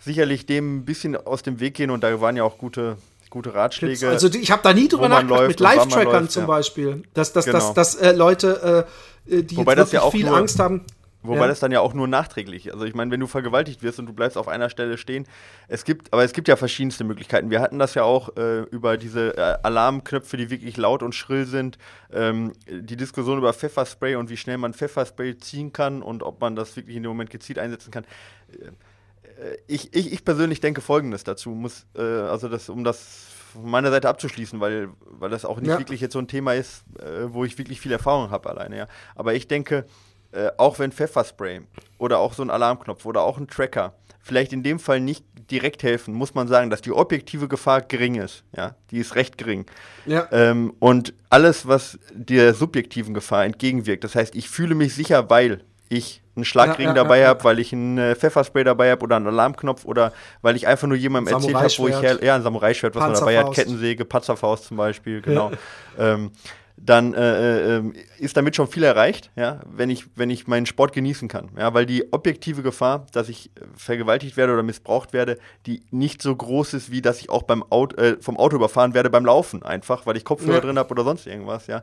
[0.00, 2.96] sicherlich dem ein bisschen aus dem Weg gehen und da waren ja auch gute
[3.30, 4.08] gute Ratschläge.
[4.08, 6.46] Also ich habe da nie drüber nachgedacht, mit Live-Trackern zum ja.
[6.46, 7.58] Beispiel, dass, dass, genau.
[7.58, 8.86] dass, dass äh, Leute,
[9.26, 10.84] äh, die Wobei jetzt wirklich ja viel Angst haben,
[11.24, 11.46] Wobei ja.
[11.48, 12.72] das dann ja auch nur nachträglich.
[12.72, 15.26] Also ich meine, wenn du vergewaltigt wirst und du bleibst auf einer Stelle stehen,
[15.68, 17.50] es gibt, aber es gibt ja verschiedenste Möglichkeiten.
[17.50, 21.46] Wir hatten das ja auch äh, über diese äh, Alarmknöpfe, die wirklich laut und schrill
[21.46, 21.78] sind.
[22.12, 26.56] Ähm, die Diskussion über Pfefferspray und wie schnell man Pfefferspray ziehen kann und ob man
[26.56, 28.04] das wirklich in dem Moment gezielt einsetzen kann.
[28.04, 33.70] Äh, ich, ich, ich persönlich denke Folgendes dazu, muss, äh, also das, um das von
[33.70, 35.78] meiner Seite abzuschließen, weil, weil das auch nicht ja.
[35.78, 38.76] wirklich jetzt so ein Thema ist, äh, wo ich wirklich viel Erfahrung habe alleine.
[38.76, 38.88] Ja.
[39.14, 39.86] Aber ich denke,
[40.34, 41.62] äh, auch wenn Pfefferspray
[41.98, 43.94] oder auch so ein Alarmknopf oder auch ein Tracker
[44.24, 48.14] vielleicht in dem Fall nicht direkt helfen, muss man sagen, dass die objektive Gefahr gering
[48.14, 48.42] ist.
[48.56, 49.66] Ja, die ist recht gering.
[50.06, 50.26] Ja.
[50.32, 55.62] Ähm, und alles, was der subjektiven Gefahr entgegenwirkt, das heißt, ich fühle mich sicher, weil
[55.90, 59.04] ich einen Schlagring ja, ja, dabei ja, habe, weil ich einen äh, Pfefferspray dabei habe
[59.04, 62.34] oder einen Alarmknopf oder weil ich einfach nur jemandem erzählt habe, wo ich her, ja,
[62.34, 65.52] ein Samurai-Schwert, was man dabei hat, Kettensäge, Panzerfaust zum Beispiel, genau.
[65.98, 66.32] ähm,
[66.76, 70.92] dann äh, äh, ist damit schon viel erreicht, ja, wenn ich, wenn ich meinen Sport
[70.92, 71.50] genießen kann.
[71.56, 76.34] Ja, weil die objektive Gefahr, dass ich vergewaltigt werde oder missbraucht werde, die nicht so
[76.34, 79.62] groß ist, wie dass ich auch beim Auto, äh, vom Auto überfahren werde beim Laufen,
[79.62, 80.60] einfach, weil ich Kopfhörer ja.
[80.60, 81.82] drin habe oder sonst irgendwas, ja.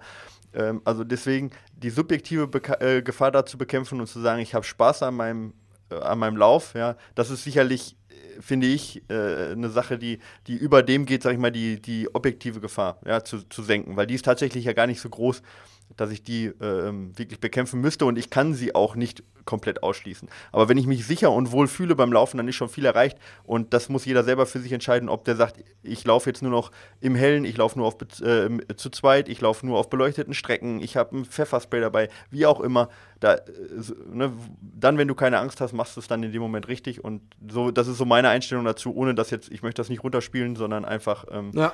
[0.53, 4.65] Ähm, also deswegen die subjektive Beka äh, Gefahr dazu bekämpfen und zu sagen, ich habe
[4.65, 5.53] Spaß an meinem,
[5.89, 7.95] äh, an meinem Lauf, ja, das ist sicherlich
[8.39, 12.13] finde ich, äh, eine Sache, die, die über dem geht, sag ich mal, die, die
[12.13, 15.41] objektive Gefahr ja, zu, zu senken, weil die ist tatsächlich ja gar nicht so groß,
[15.97, 20.29] dass ich die äh, wirklich bekämpfen müsste und ich kann sie auch nicht komplett ausschließen.
[20.51, 23.17] Aber wenn ich mich sicher und wohl fühle beim Laufen, dann ist schon viel erreicht
[23.43, 26.51] und das muss jeder selber für sich entscheiden, ob der sagt, ich laufe jetzt nur
[26.51, 30.33] noch im Hellen, ich laufe nur auf, äh, zu zweit, ich laufe nur auf beleuchteten
[30.33, 32.89] Strecken, ich habe ein Pfefferspray dabei, wie auch immer
[33.21, 33.39] da, äh,
[34.11, 37.03] ne, dann, wenn du keine Angst hast, machst du es dann in dem Moment richtig.
[37.03, 40.03] Und so, das ist so meine Einstellung dazu, ohne dass jetzt, ich möchte das nicht
[40.03, 41.71] runterspielen, sondern einfach ähm, ja.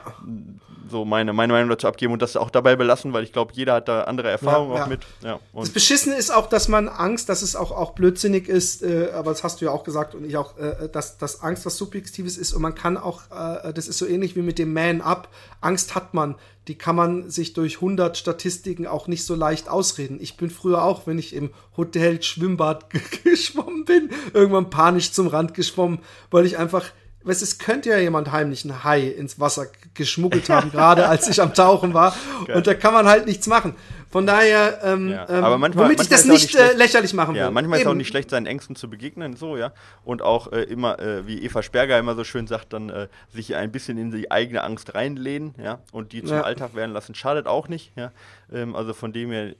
[0.89, 3.75] so meine, meine Meinung dazu abgeben und das auch dabei belassen, weil ich glaube, jeder
[3.75, 5.05] hat da andere Erfahrungen ja, auch mit.
[5.53, 9.31] Das Beschissene ist auch, dass man Angst, dass es auch, auch blödsinnig ist, äh, aber
[9.31, 12.37] das hast du ja auch gesagt und ich auch, äh, dass, dass Angst was Subjektives
[12.37, 15.29] ist und man kann auch, äh, das ist so ähnlich wie mit dem Man-Up,
[15.61, 16.35] Angst hat man
[16.67, 20.17] die kann man sich durch 100 Statistiken auch nicht so leicht ausreden.
[20.21, 22.89] Ich bin früher auch, wenn ich im Hotel Schwimmbad
[23.23, 25.99] geschwommen bin, irgendwann panisch zum Rand geschwommen,
[26.29, 26.91] weil ich einfach
[27.27, 31.41] weißt, es könnte ja jemand heimlich einen Hai ins Wasser geschmuggelt haben, gerade als ich
[31.41, 32.15] am Tauchen war.
[32.45, 32.55] Geil.
[32.55, 33.75] Und da kann man halt nichts machen.
[34.09, 35.27] Von daher, ähm, ja.
[35.29, 37.41] Ähm, aber manchmal, womit manchmal ich das nicht, äh, lächerlich machen will.
[37.41, 37.81] Ja, manchmal Eben.
[37.81, 39.73] ist es auch nicht schlecht, seinen Ängsten zu begegnen, so, ja.
[40.05, 43.55] Und auch äh, immer, äh, wie Eva Sperger immer so schön sagt, dann äh, sich
[43.55, 46.43] ein bisschen in die eigene Angst reinlehnen, ja, und die zum ja.
[46.43, 48.11] Alltag werden lassen, schadet auch nicht, ja.
[48.51, 49.55] Ähm, also von dem her,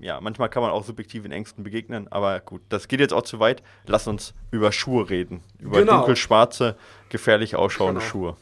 [0.00, 3.22] ja, manchmal kann man auch subjektiv in Ängsten begegnen, aber gut, das geht jetzt auch
[3.22, 3.62] zu weit.
[3.86, 5.40] Lass uns über Schuhe reden.
[5.60, 5.98] Über genau.
[5.98, 6.76] dunkelschwarze,
[7.10, 8.10] gefährlich ausschauende genau.
[8.10, 8.36] Schuhe.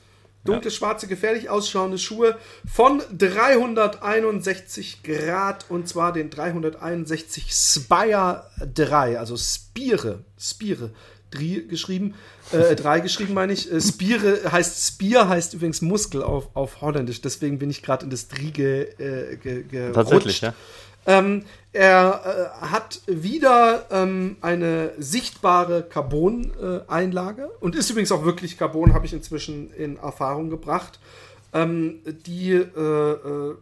[0.44, 9.36] Dunkle, schwarze, gefährlich ausschauende Schuhe von 361 Grad und zwar den 361 Spire 3, also
[9.36, 10.90] Spire, Spire,
[11.30, 12.14] 3 geschrieben,
[12.52, 13.70] äh, 3 geschrieben meine ich.
[13.70, 18.10] Äh, Spire heißt, Spear heißt übrigens Muskel auf, auf Holländisch, deswegen bin ich gerade in
[18.10, 19.94] das 3 ge, äh, ge, gerutscht.
[19.94, 20.54] Tatsächlich, ja.
[21.06, 28.58] Ähm, er äh, hat wieder ähm, eine sichtbare Carbon-Einlage äh, und ist übrigens auch wirklich
[28.58, 31.00] Carbon, habe ich inzwischen in Erfahrung gebracht,
[31.54, 33.54] ähm, die äh, äh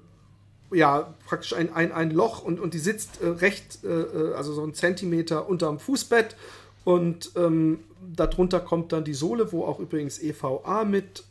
[0.72, 4.62] ja praktisch ein, ein, ein Loch und, und die sitzt äh, recht, äh, also so
[4.62, 6.36] ein Zentimeter unterm Fußbett
[6.84, 7.80] und ähm,
[8.14, 11.24] darunter kommt dann die Sohle, wo auch übrigens EVA mit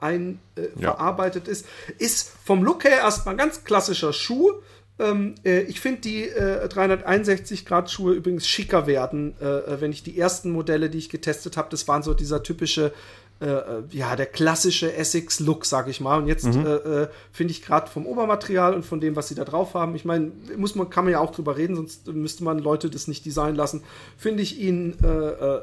[0.00, 0.92] ein ja.
[0.92, 1.66] verarbeitet ist.
[1.98, 4.52] Ist vom Look her erstmal ein ganz klassischer Schuh
[4.98, 9.92] ähm, äh, ich finde die äh, 361 Grad Schuhe übrigens schicker werden, äh, äh, wenn
[9.92, 12.92] ich die ersten Modelle, die ich getestet habe, das waren so dieser typische
[13.40, 16.18] äh, äh, ja, der klassische Essex-Look, sag ich mal.
[16.18, 17.06] Und jetzt mhm.
[17.30, 20.32] finde ich gerade vom Obermaterial und von dem, was sie da drauf haben, ich meine,
[20.56, 23.54] muss man, kann man ja auch drüber reden, sonst müsste man Leute das nicht designen
[23.54, 23.84] lassen.
[24.16, 24.96] Finde ich ihn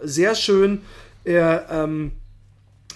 [0.04, 0.84] sehr schön.
[1.26, 2.13] Er ähm,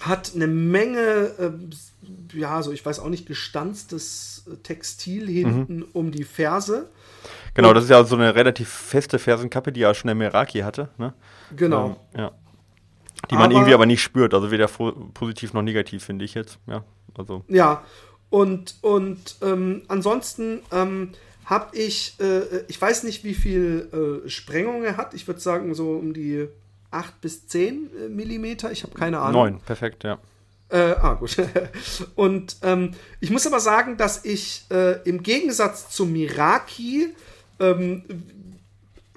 [0.00, 5.88] hat eine Menge, äh, ja, so ich weiß auch nicht, gestanztes Textil hinten mhm.
[5.92, 6.90] um die Ferse.
[7.54, 10.60] Genau, Und, das ist ja so eine relativ feste Fersenkappe, die ja schon der Meraki
[10.60, 10.88] hatte.
[10.98, 11.12] Ne?
[11.54, 12.00] Genau.
[12.14, 12.32] Ähm, ja.
[13.30, 16.58] Die man aber, irgendwie aber nicht spürt, also weder positiv noch negativ, finde ich jetzt.
[16.66, 16.84] Ja,
[17.18, 17.44] also.
[17.48, 17.84] Ja,
[18.30, 21.10] und, und ähm, ansonsten ähm,
[21.44, 25.12] habe ich, äh, ich weiß nicht, wie viel äh, Sprengung er hat.
[25.12, 26.48] Ich würde sagen, so um die
[26.90, 28.70] 8 bis 10 äh, Millimeter.
[28.72, 29.42] Ich habe keine Ahnung.
[29.42, 30.18] 9, perfekt, ja.
[30.70, 31.36] Äh, ah, gut.
[32.14, 37.14] Und ähm, ich muss aber sagen, dass ich äh, im Gegensatz zu Miraki
[37.58, 38.04] ähm,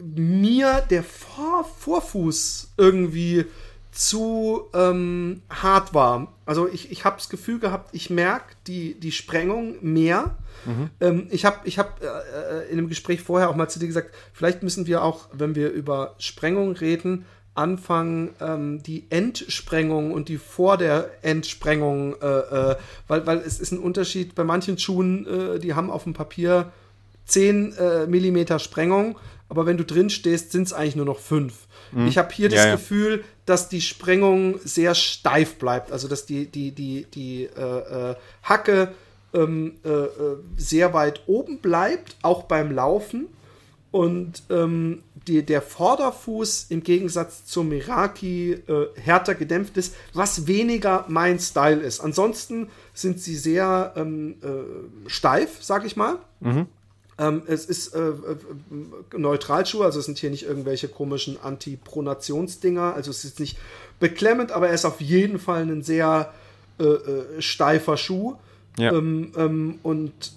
[0.01, 3.45] mir der Vor Vorfuß irgendwie
[3.91, 6.33] zu ähm, hart war.
[6.45, 10.35] Also ich, ich habe das Gefühl gehabt, ich merke die, die Sprengung mehr.
[10.65, 10.89] Mhm.
[10.99, 13.87] Ähm, ich habe ich hab, äh, äh, in einem Gespräch vorher auch mal zu dir
[13.87, 20.29] gesagt, vielleicht müssen wir auch, wenn wir über Sprengung reden, anfangen, ähm, die Endsprengung und
[20.29, 22.75] die vor der Endsprengung, äh, äh,
[23.07, 26.71] weil, weil es ist ein Unterschied bei manchen Schuhen, äh, die haben auf dem Papier
[27.25, 29.17] 10 äh, Millimeter Sprengung,
[29.49, 31.53] aber wenn du drin stehst, sind es eigentlich nur noch 5.
[31.91, 32.07] Mhm.
[32.07, 32.71] Ich habe hier ja, das ja.
[32.71, 38.15] Gefühl, dass die Sprengung sehr steif bleibt, also dass die, die, die, die äh, äh,
[38.41, 38.89] Hacke
[39.35, 39.73] ähm,
[40.57, 43.29] sehr weit oben bleibt, auch beim Laufen
[43.93, 51.05] und ähm, die, der Vorderfuß im Gegensatz zum Meraki äh, härter gedämpft ist, was weniger
[51.09, 51.99] mein Style ist.
[51.99, 56.17] Ansonsten sind sie sehr ähm, äh, steif, sag ich mal.
[56.39, 56.65] Mhm.
[57.19, 58.13] Ähm, es ist äh, äh
[59.15, 63.59] Neutralschuhe, also es sind hier nicht irgendwelche komischen Antipronationsdinger, also es ist nicht
[63.99, 66.33] beklemmend, aber er ist auf jeden Fall ein sehr
[66.79, 68.37] äh, äh, steifer Schuh.
[68.79, 68.91] Ja.
[68.91, 70.33] Ähm, ähm, und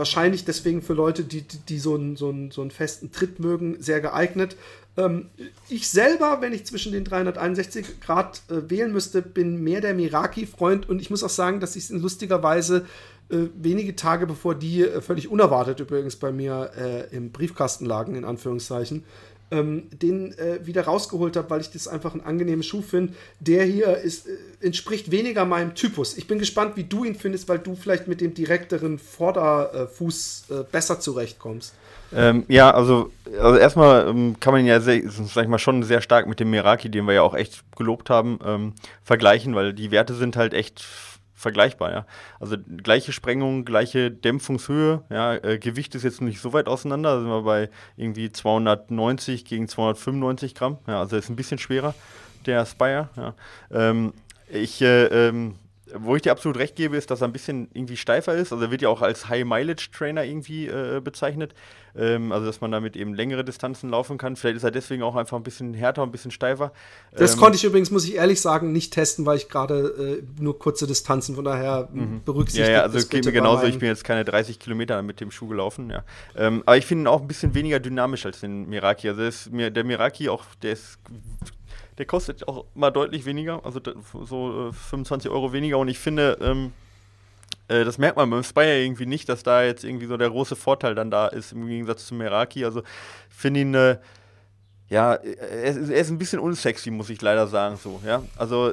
[0.00, 3.38] wahrscheinlich deswegen für Leute, die, die, die so, einen, so, einen, so einen festen Tritt
[3.38, 4.56] mögen, sehr geeignet.
[4.96, 5.28] Ähm,
[5.68, 10.88] ich selber, wenn ich zwischen den 361 Grad äh, wählen müsste, bin mehr der Miraki-Freund
[10.88, 12.86] und ich muss auch sagen, dass ich es in lustiger Weise
[13.30, 18.16] äh, wenige Tage bevor die äh, völlig unerwartet übrigens bei mir äh, im Briefkasten lagen,
[18.16, 19.04] in Anführungszeichen,
[19.50, 23.14] ähm, den äh, wieder rausgeholt habe, weil ich das einfach ein angenehmer Schuh finde.
[23.40, 26.16] Der hier ist, äh, entspricht weniger meinem Typus.
[26.16, 30.54] Ich bin gespannt, wie du ihn findest, weil du vielleicht mit dem direkteren Vorderfuß äh,
[30.70, 31.74] besser zurechtkommst.
[32.12, 36.00] Ähm, ja, also, also erstmal ähm, kann man ja, sehr, sag ich mal, schon sehr
[36.00, 38.72] stark mit dem Meraki, den wir ja auch echt gelobt haben, ähm,
[39.04, 40.84] vergleichen, weil die Werte sind halt echt
[41.40, 42.06] vergleichbar, ja.
[42.38, 45.34] Also gleiche Sprengung, gleiche Dämpfungshöhe, ja.
[45.34, 49.66] Äh, Gewicht ist jetzt nicht so weit auseinander, da sind wir bei irgendwie 290 gegen
[49.66, 51.94] 295 Gramm, ja, also ist ein bisschen schwerer,
[52.46, 53.34] der Spire, ja.
[53.70, 54.12] Ähm,
[54.48, 55.54] ich, äh, ähm,
[55.96, 58.52] wo ich dir absolut recht gebe, ist, dass er ein bisschen irgendwie steifer ist.
[58.52, 61.54] Also er wird ja auch als High-Mileage-Trainer irgendwie äh, bezeichnet.
[61.96, 64.36] Ähm, also dass man damit eben längere Distanzen laufen kann.
[64.36, 66.72] Vielleicht ist er deswegen auch einfach ein bisschen härter, ein bisschen steifer.
[67.12, 70.40] Das ähm, konnte ich übrigens, muss ich ehrlich sagen, nicht testen, weil ich gerade äh,
[70.40, 72.22] nur kurze Distanzen, von daher mhm.
[72.24, 72.68] berücksichtigt.
[72.68, 73.64] Ja, ja, also es geht mir genauso.
[73.64, 75.90] Ich bin jetzt keine 30 Kilometer mit dem Schuh gelaufen.
[75.90, 76.04] Ja.
[76.36, 79.08] Ähm, aber ich finde ihn auch ein bisschen weniger dynamisch als den Miraki.
[79.08, 80.98] Also ist der Miraki auch, der ist
[82.00, 83.78] der kostet auch mal deutlich weniger, also
[84.24, 85.76] so äh, 25 Euro weniger.
[85.76, 86.72] Und ich finde, ähm,
[87.68, 90.56] äh, das merkt man beim Spire irgendwie nicht, dass da jetzt irgendwie so der große
[90.56, 92.64] Vorteil dann da ist im Gegensatz zu Meraki.
[92.64, 92.82] Also
[93.28, 93.98] finde ihn, äh,
[94.88, 98.22] ja, er ist, er ist, ein bisschen unsexy, muss ich leider sagen, so, ja.
[98.38, 98.72] Also,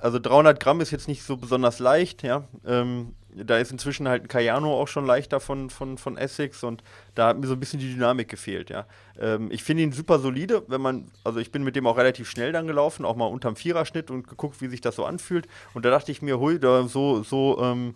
[0.00, 2.44] also 300 Gramm ist jetzt nicht so besonders leicht, ja.
[2.66, 6.82] Ähm, da ist inzwischen halt ein Cayano auch schon leichter von, von, von Essex und
[7.14, 8.86] da hat mir so ein bisschen die Dynamik gefehlt, ja.
[9.18, 12.28] Ähm, ich finde ihn super solide, wenn man, also ich bin mit dem auch relativ
[12.30, 15.46] schnell dann gelaufen, auch mal unterm Viererschnitt und geguckt, wie sich das so anfühlt.
[15.74, 17.94] Und da dachte ich mir, hui, da so, so, ähm,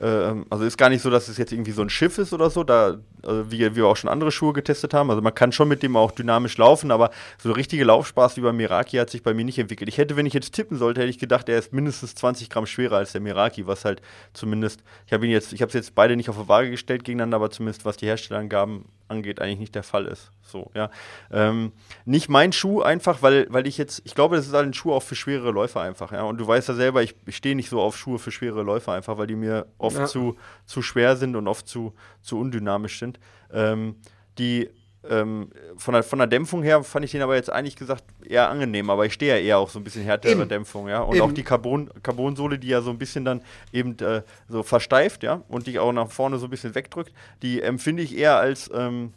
[0.00, 2.64] also ist gar nicht so, dass es jetzt irgendwie so ein Schiff ist oder so,
[2.64, 5.08] da, also wie, wie wir auch schon andere Schuhe getestet haben.
[5.10, 8.56] Also man kann schon mit dem auch dynamisch laufen, aber so richtige Laufspaß wie beim
[8.56, 9.88] Miraki hat sich bei mir nicht entwickelt.
[9.88, 12.66] Ich hätte, wenn ich jetzt tippen sollte, hätte ich gedacht, er ist mindestens 20 Gramm
[12.66, 14.02] schwerer als der Miraki, was halt
[14.32, 17.04] zumindest, ich habe ihn jetzt, ich habe es jetzt beide nicht auf die Waage gestellt
[17.04, 20.30] gegeneinander, aber zumindest was die Herstellerangaben angeht, eigentlich nicht der Fall ist.
[20.42, 20.90] So, ja.
[21.30, 21.72] Ähm,
[22.04, 24.92] nicht mein Schuh einfach, weil, weil ich jetzt, ich glaube, das ist halt ein Schuh
[24.92, 26.22] auch für schwerere Läufer einfach, ja.
[26.22, 28.92] Und du weißt ja selber, ich, ich stehe nicht so auf Schuhe für schwere Läufer
[28.92, 30.06] einfach, weil die mir oft ja.
[30.06, 33.20] zu, zu schwer sind und oft zu, zu undynamisch sind.
[33.52, 33.96] Ähm,
[34.38, 34.70] die
[35.08, 38.48] ähm, von, der, von der Dämpfung her fand ich den aber jetzt eigentlich gesagt eher
[38.48, 40.48] angenehm, aber ich stehe ja eher auf so ein bisschen härtere eben.
[40.48, 41.00] Dämpfung, ja.
[41.00, 41.24] Und eben.
[41.24, 43.42] auch die Carbon, Carbonsohle, die ja so ein bisschen dann
[43.72, 47.60] eben äh, so versteift, ja, und die auch nach vorne so ein bisschen wegdrückt, die
[47.60, 49.12] empfinde ich eher als ähm,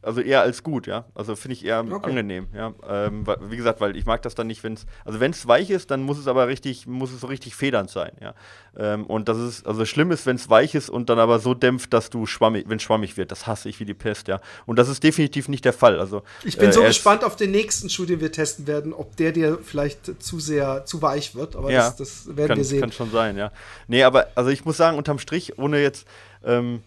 [0.00, 1.06] also eher als gut, ja.
[1.14, 2.10] Also finde ich eher okay.
[2.10, 2.72] angenehm, ja.
[2.88, 5.70] Ähm, wie gesagt, weil ich mag das dann nicht, wenn es, also wenn es weich
[5.70, 8.34] ist, dann muss es aber richtig, muss es so richtig federnd sein, ja.
[8.76, 11.52] Ähm, und das ist, also schlimm ist, wenn es weich ist und dann aber so
[11.52, 14.40] dämpft, dass du schwammig, wenn schwammig wird, das hasse ich wie die Pest, ja.
[14.66, 15.98] Und das ist definitiv nicht der Fall.
[15.98, 19.16] Also ich bin äh, so gespannt auf den nächsten Schuh, den wir testen werden, ob
[19.16, 22.64] der dir vielleicht zu sehr zu weich wird, aber ja, das, das werden kann, wir
[22.64, 22.80] sehen.
[22.80, 23.50] Kann schon sein, ja.
[23.88, 26.06] Nee, aber also ich muss sagen, unterm Strich, ohne jetzt
[26.44, 26.80] ähm, äh,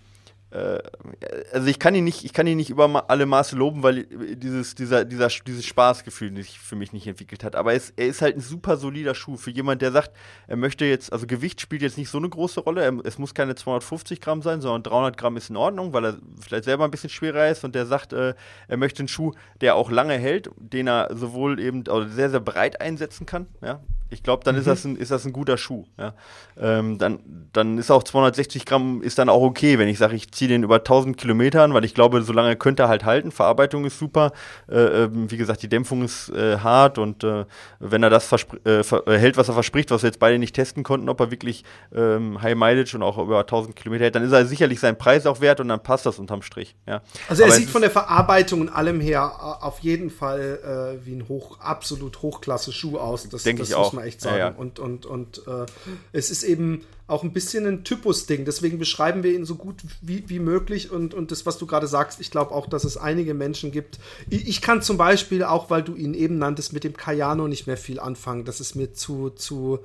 [0.52, 4.76] also ich kann ihn nicht, ich kann ihn nicht über alle Maße loben, weil dieses,
[4.76, 7.56] dieser, dieser, dieses Spaßgefühl sich für mich nicht entwickelt hat.
[7.56, 10.12] Aber es, er ist halt ein super solider Schuh für jemand, der sagt,
[10.48, 12.84] er möchte jetzt, also Gewicht spielt jetzt nicht so eine große Rolle.
[12.84, 16.18] Er, es muss keine 250 Gramm sein, sondern 300 Gramm ist in Ordnung, weil er
[16.42, 18.34] vielleicht selber ein bisschen schwerer ist und der sagt, äh,
[18.68, 22.42] er möchte einen Schuh, der auch lange hält, den er sowohl eben also sehr, sehr
[22.42, 23.48] breit einsetzen kann.
[23.62, 23.80] Ja?
[24.12, 24.62] Ich glaube, dann mhm.
[24.62, 25.86] ist, das ein, ist das ein guter Schuh.
[25.98, 26.14] Ja?
[26.60, 27.20] Ähm, dann,
[27.54, 30.64] dann ist auch 260 Gramm ist dann auch okay, wenn ich sage, ich ziehe den
[30.64, 33.32] über 1000 Kilometern, weil ich glaube, so lange könnte er halt halten.
[33.32, 34.34] Verarbeitung ist super.
[34.70, 37.46] Äh, ähm, wie gesagt, die Dämpfung ist äh, hart und äh,
[37.80, 38.30] wenn er das
[38.66, 38.84] äh, äh,
[39.18, 41.64] hält, was er verspricht, was wir jetzt beide nicht testen konnten, ob er wirklich
[41.96, 45.26] ähm, High Mileage und auch über 1000 Kilometer hält, dann ist er sicherlich seinen Preis
[45.26, 46.76] auch wert und dann passt das unterm Strich.
[46.86, 47.02] Ja?
[47.30, 51.16] Also er Aber sieht von der Verarbeitung und allem her auf jeden Fall äh, wie
[51.16, 53.28] ein hoch, absolut Hochklasse Schuh aus.
[53.30, 54.38] Das denke ich auch man echt sagen.
[54.38, 54.56] Ja, ja.
[54.56, 55.66] Und, und, und äh,
[56.12, 58.46] es ist eben auch ein bisschen ein Typus-Ding.
[58.46, 60.92] Deswegen beschreiben wir ihn so gut wie, wie möglich.
[60.92, 64.00] Und, und das, was du gerade sagst, ich glaube auch, dass es einige Menschen gibt.
[64.30, 67.68] Ich, ich, kann zum Beispiel, auch weil du ihn eben nanntest, mit dem Kayano nicht
[67.68, 68.46] mehr viel anfangen.
[68.46, 69.80] Das ist mir zu, zu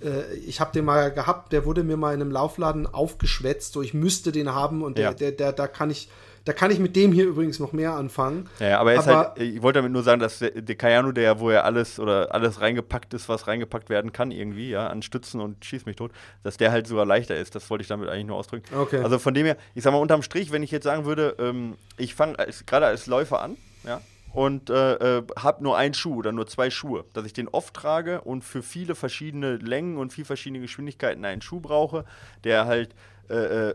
[0.00, 3.82] äh, ich habe den mal gehabt, der wurde mir mal in einem Laufladen aufgeschwätzt, so
[3.82, 5.14] ich müsste den haben und der, ja.
[5.14, 6.08] der, der, da kann ich
[6.46, 8.48] da kann ich mit dem hier übrigens noch mehr anfangen.
[8.60, 11.50] Ja, aber, aber halt, ich wollte damit nur sagen, dass der, der Kayano, der, wo
[11.50, 15.64] ja alles oder alles reingepackt ist, was reingepackt werden kann, irgendwie, ja, an Stützen und
[15.64, 16.12] schieß mich tot,
[16.44, 17.56] dass der halt sogar leichter ist.
[17.56, 18.64] Das wollte ich damit eigentlich nur ausdrücken.
[18.74, 19.00] Okay.
[19.00, 21.74] Also von dem her, ich sag mal, unterm Strich, wenn ich jetzt sagen würde, ähm,
[21.98, 24.00] ich fange gerade als Läufer an, ja,
[24.32, 27.74] und äh, äh, habe nur einen Schuh oder nur zwei Schuhe, dass ich den oft
[27.74, 32.04] trage und für viele verschiedene Längen und viele verschiedene Geschwindigkeiten einen Schuh brauche,
[32.44, 32.94] der halt
[33.28, 33.74] äh, äh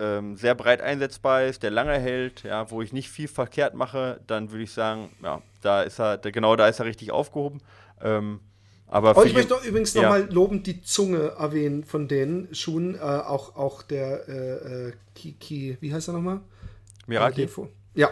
[0.00, 4.20] ähm, sehr breit einsetzbar ist, der lange hält, ja, wo ich nicht viel verkehrt mache,
[4.26, 7.60] dann würde ich sagen, ja, da ist er, genau da ist er richtig aufgehoben.
[8.00, 8.40] Ähm,
[8.86, 10.02] aber oh, ich möchte doch übrigens ja.
[10.02, 15.76] nochmal lobend die Zunge erwähnen von den Schuhen, äh, auch, auch der äh, äh Kiki,
[15.80, 16.40] wie heißt er nochmal?
[17.06, 17.48] Miraki.
[17.94, 18.10] Ja,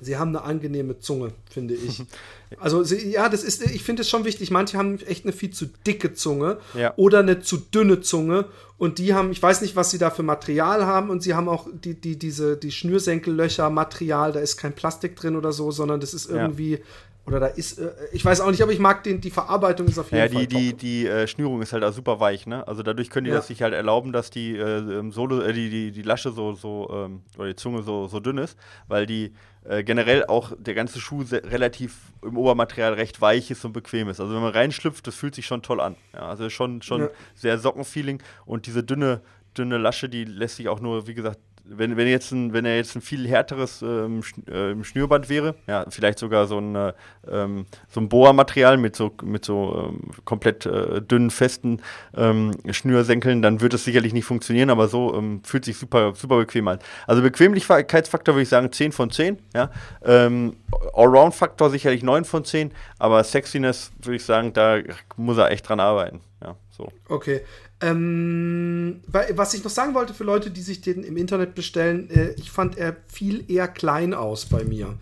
[0.00, 2.02] Sie haben eine angenehme Zunge, finde ich.
[2.60, 4.52] Also sie, ja, das ist, ich finde es schon wichtig.
[4.52, 6.94] Manche haben echt eine viel zu dicke Zunge ja.
[6.96, 8.44] oder eine zu dünne Zunge.
[8.78, 11.10] Und die haben, ich weiß nicht, was sie da für Material haben.
[11.10, 15.34] Und sie haben auch die, die, diese, die Schnürsenkellöcher Material, da ist kein Plastik drin
[15.34, 16.78] oder so, sondern das ist irgendwie ja.
[17.26, 19.98] Oder da ist, äh, ich weiß auch nicht, aber ich mag den, die Verarbeitung ist
[19.98, 20.42] auf jeden ja, Fall.
[20.42, 22.66] Ja, die, die, die äh, Schnürung ist halt auch super weich, ne?
[22.68, 23.36] Also dadurch können die ja.
[23.36, 26.52] das sich halt erlauben, dass die äh, ähm, Sohle, äh, die, die, die Lasche so,
[26.52, 29.32] so ähm, oder die Zunge so, so dünn ist, weil die
[29.64, 34.20] äh, generell auch der ganze Schuh relativ im Obermaterial recht weich ist und bequem ist.
[34.20, 35.96] Also wenn man reinschlüpft, das fühlt sich schon toll an.
[36.12, 37.08] Ja, also schon, schon ja.
[37.34, 39.20] sehr Sockenfeeling und diese dünne,
[39.58, 42.76] dünne Lasche, die lässt sich auch nur, wie gesagt, wenn, wenn, jetzt ein, wenn er
[42.76, 46.92] jetzt ein viel härteres ähm, äh, Schnürband wäre, ja, vielleicht sogar so ein, äh,
[47.28, 51.82] ähm, so ein Boa-Material mit so, mit so ähm, komplett äh, dünnen, festen
[52.16, 56.38] ähm, Schnürsenkeln, dann würde es sicherlich nicht funktionieren, aber so ähm, fühlt sich super, super
[56.38, 56.78] bequem an.
[57.06, 59.70] Also Bequemlichkeitsfaktor würde ich sagen 10 von 10, ja.
[60.04, 60.56] Ähm,
[60.94, 64.78] Allround-Faktor sicherlich 9 von 10, aber Sexiness würde ich sagen, da
[65.16, 66.88] muss er echt dran arbeiten, ja, so.
[67.08, 67.42] Okay.
[67.80, 72.30] Ähm, was ich noch sagen wollte für Leute, die sich den im Internet bestellen, äh,
[72.38, 74.94] ich fand er viel eher klein aus bei mir.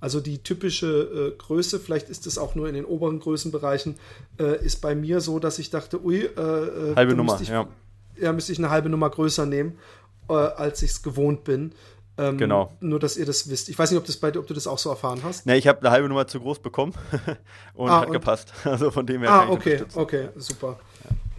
[0.00, 3.96] Also die typische äh, Größe, vielleicht ist es auch nur in den oberen Größenbereichen,
[4.40, 7.68] äh, ist bei mir so, dass ich dachte, ui, äh, äh, halbe Nummer, ich, ja.
[8.18, 9.78] Ja, müsste ich eine halbe Nummer größer nehmen,
[10.28, 11.72] äh, als ich es gewohnt bin.
[12.18, 12.76] Ähm, genau.
[12.80, 13.68] Nur, dass ihr das wisst.
[13.68, 15.46] Ich weiß nicht, ob, das bei, ob du das auch so erfahren hast.
[15.46, 16.94] Ne, ich habe eine halbe Nummer zu groß bekommen
[17.74, 18.52] und ah, hat und gepasst.
[18.64, 19.30] Also von dem her.
[19.30, 20.78] Ah, okay, okay, super.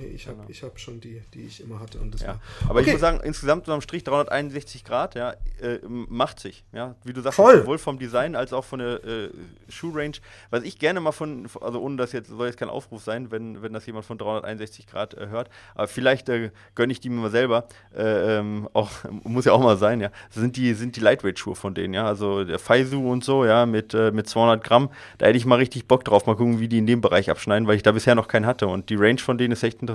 [0.08, 0.16] Ja.
[0.16, 0.62] Ich habe genau.
[0.62, 2.00] hab schon die, die ich immer hatte.
[2.00, 2.40] Und das ja.
[2.64, 2.88] Aber okay.
[2.88, 5.32] ich muss sagen, insgesamt am Strich 361 Grad, ja,
[5.62, 6.64] äh, macht sich.
[6.72, 7.60] Ja, wie du sagst, Voll.
[7.60, 9.30] sowohl vom Design als auch von der äh,
[9.70, 10.20] Schuhrange.
[10.50, 13.62] Was ich gerne mal von, also ohne das jetzt, soll jetzt kein Aufruf sein, wenn,
[13.62, 17.22] wenn das jemand von 361 Grad äh, hört, aber vielleicht äh, gönne ich die mir
[17.22, 17.68] mal selber.
[17.96, 18.90] Äh, ähm, auch,
[19.24, 20.10] muss ja auch mal sein, ja.
[20.30, 22.06] Das sind die, sind die Lightweight-Schuhe von denen, ja.
[22.06, 24.90] Also der Faisu und so, ja, mit, äh, mit 200 Gramm.
[25.18, 26.26] Da hätte ich mal richtig Bock drauf.
[26.26, 28.68] Mal gucken, wie die in dem Bereich abschneiden, weil ich da bisher noch keinen hatte.
[28.68, 29.93] Und die Range von denen ist echt interessant.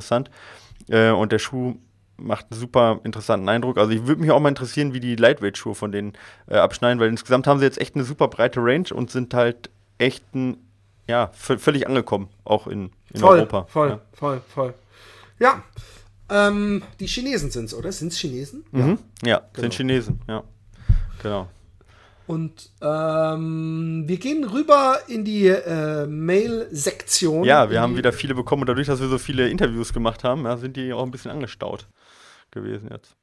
[0.89, 1.77] Äh, und der Schuh
[2.17, 3.79] macht einen super interessanten Eindruck.
[3.79, 6.13] Also ich würde mich auch mal interessieren, wie die Lightweight-Schuhe von denen
[6.49, 9.71] äh, abschneiden, weil insgesamt haben sie jetzt echt eine super breite Range und sind halt
[9.99, 10.59] echt ein,
[11.07, 13.65] ja, völlig angekommen, auch in, in voll, Europa.
[13.65, 14.01] Voll, ja.
[14.13, 14.75] voll, voll.
[15.39, 15.63] Ja,
[16.29, 17.93] ähm, die Chinesen sind es, oder?
[17.93, 18.65] Sind es Chinesen?
[18.73, 18.99] Mhm.
[19.23, 19.63] Ja, ja genau.
[19.63, 20.43] sind Chinesen, ja.
[21.23, 21.49] Genau.
[22.29, 27.45] Und ähm, wir gehen rüber in die äh, Mail-Sektion.
[27.45, 30.45] Ja, wir haben wieder viele bekommen und dadurch, dass wir so viele Interviews gemacht haben,
[30.45, 31.89] ja, sind die auch ein bisschen angestaut
[32.51, 33.17] gewesen jetzt.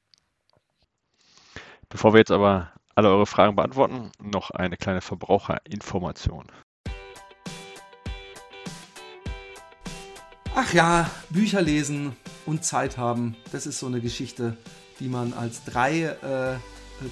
[1.88, 6.46] Bevor wir jetzt aber alle eure Fragen beantworten, noch eine kleine Verbraucherinformation.
[10.56, 12.16] Ach ja, Bücher lesen
[12.48, 14.58] und Zeit haben, das ist so eine Geschichte,
[15.00, 16.56] die man als drei, äh,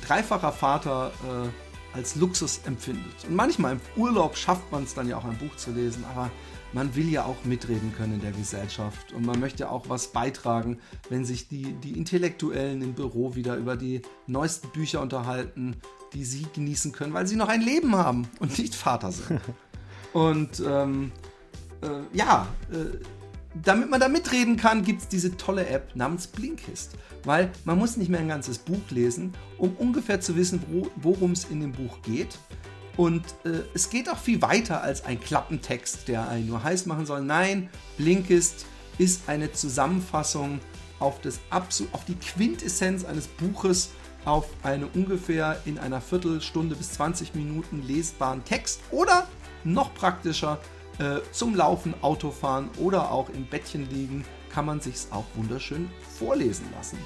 [0.08, 1.63] dreifacher Vater äh,
[1.94, 3.26] als Luxus empfindet.
[3.28, 6.30] Und manchmal im Urlaub schafft man es dann ja auch ein Buch zu lesen, aber
[6.74, 10.80] man will ja auch mitreden können in der Gesellschaft und man möchte auch was beitragen,
[11.10, 15.76] wenn sich die, die Intellektuellen im Büro wieder über die neuesten Bücher unterhalten,
[16.14, 19.40] die sie genießen können, weil sie noch ein Leben haben und nicht Vater sind.
[20.14, 21.12] und ähm,
[21.82, 22.98] äh, ja, äh,
[23.54, 26.96] damit man da mitreden kann, gibt es diese tolle App namens Blinkist.
[27.24, 30.62] Weil man muss nicht mehr ein ganzes Buch lesen, um ungefähr zu wissen,
[30.96, 32.38] worum es in dem Buch geht.
[32.98, 37.06] Und äh, es geht auch viel weiter als ein Klappentext, der einen nur heiß machen
[37.06, 37.22] soll.
[37.22, 38.66] Nein, Blinkist
[38.98, 40.60] ist eine Zusammenfassung
[41.00, 43.90] auf, das auf die Quintessenz eines Buches
[44.26, 49.28] auf eine ungefähr in einer Viertelstunde bis 20 Minuten lesbaren Text oder
[49.64, 50.60] noch praktischer
[51.00, 56.66] äh, zum Laufen, Autofahren oder auch im Bettchen liegen, kann man sich auch wunderschön vorlesen
[56.76, 56.98] lassen.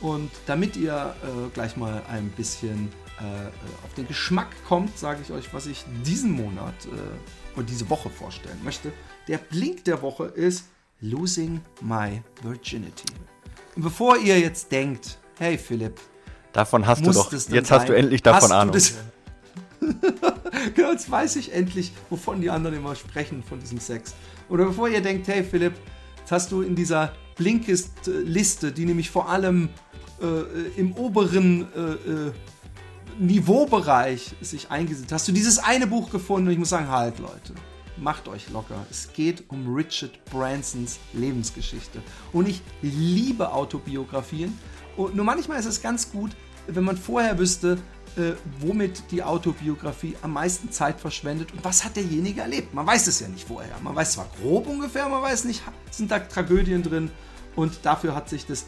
[0.00, 3.46] Und damit ihr äh, gleich mal ein bisschen äh,
[3.84, 8.10] auf den Geschmack kommt, sage ich euch, was ich diesen Monat äh, und diese Woche
[8.10, 8.92] vorstellen möchte.
[9.28, 10.66] Der Blink der Woche ist
[11.00, 13.12] Losing My Virginity.
[13.74, 15.98] Und bevor ihr jetzt denkt, hey Philipp,
[16.52, 17.64] davon hast du doch, jetzt sein?
[17.70, 18.76] hast du endlich davon Ahnung.
[20.74, 24.14] genau, jetzt weiß ich endlich, wovon die anderen immer sprechen, von diesem Sex.
[24.48, 25.74] Oder bevor ihr denkt, hey Philipp,
[26.18, 29.68] jetzt hast du in dieser Blinkist-Liste, die nämlich vor allem
[30.20, 32.32] äh, im oberen äh, äh,
[33.18, 37.54] Niveaubereich sich eingesetzt, hast du dieses eine Buch gefunden und ich muss sagen, halt Leute,
[37.96, 38.84] macht euch locker.
[38.90, 42.02] Es geht um Richard Bransons Lebensgeschichte.
[42.32, 44.58] Und ich liebe Autobiografien.
[44.96, 46.32] Und nur manchmal ist es ganz gut,
[46.66, 47.78] wenn man vorher wüsste,
[48.16, 52.74] äh, womit die Autobiografie am meisten Zeit verschwendet und was hat derjenige erlebt.
[52.74, 53.76] Man weiß es ja nicht vorher.
[53.82, 57.10] Man weiß zwar grob ungefähr, man weiß nicht, sind da Tragödien drin
[57.54, 58.66] und dafür hat sich das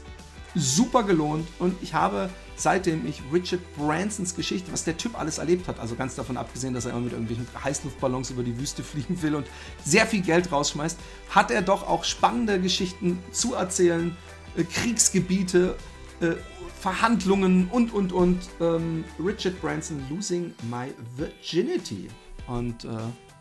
[0.55, 5.69] super gelohnt und ich habe seitdem ich Richard Bransons Geschichte, was der Typ alles erlebt
[5.69, 9.23] hat, also ganz davon abgesehen, dass er immer mit irgendwelchen Heißluftballons über die Wüste fliegen
[9.23, 9.47] will und
[9.85, 10.99] sehr viel Geld rausschmeißt,
[11.31, 14.17] hat er doch auch spannende Geschichten zu erzählen,
[14.57, 15.77] äh, Kriegsgebiete,
[16.21, 16.33] äh,
[16.81, 18.41] Verhandlungen und, und, und.
[18.61, 22.09] Ähm, Richard Branson Losing My Virginity.
[22.47, 22.89] Und äh,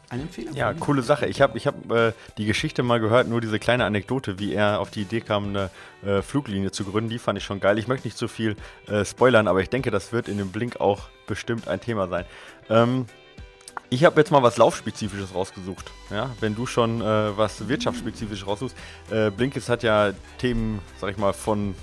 [0.09, 0.55] Eine Empfehlung.
[0.55, 1.27] Ja, coole Sache.
[1.27, 4.79] Ich habe ich hab, äh, die Geschichte mal gehört, nur diese kleine Anekdote, wie er
[4.79, 5.69] auf die Idee kam, eine
[6.05, 7.09] äh, Fluglinie zu gründen.
[7.09, 7.77] Die fand ich schon geil.
[7.77, 8.55] Ich möchte nicht zu viel
[8.87, 12.25] äh, spoilern, aber ich denke, das wird in dem Blink auch bestimmt ein Thema sein.
[12.69, 13.05] Ähm,
[13.89, 15.91] ich habe jetzt mal was Laufspezifisches rausgesucht.
[16.09, 18.75] Ja, wenn du schon äh, was Wirtschaftsspezifisches raussuchst.
[19.09, 21.75] Äh, Blinkist hat ja Themen, sag ich mal, von,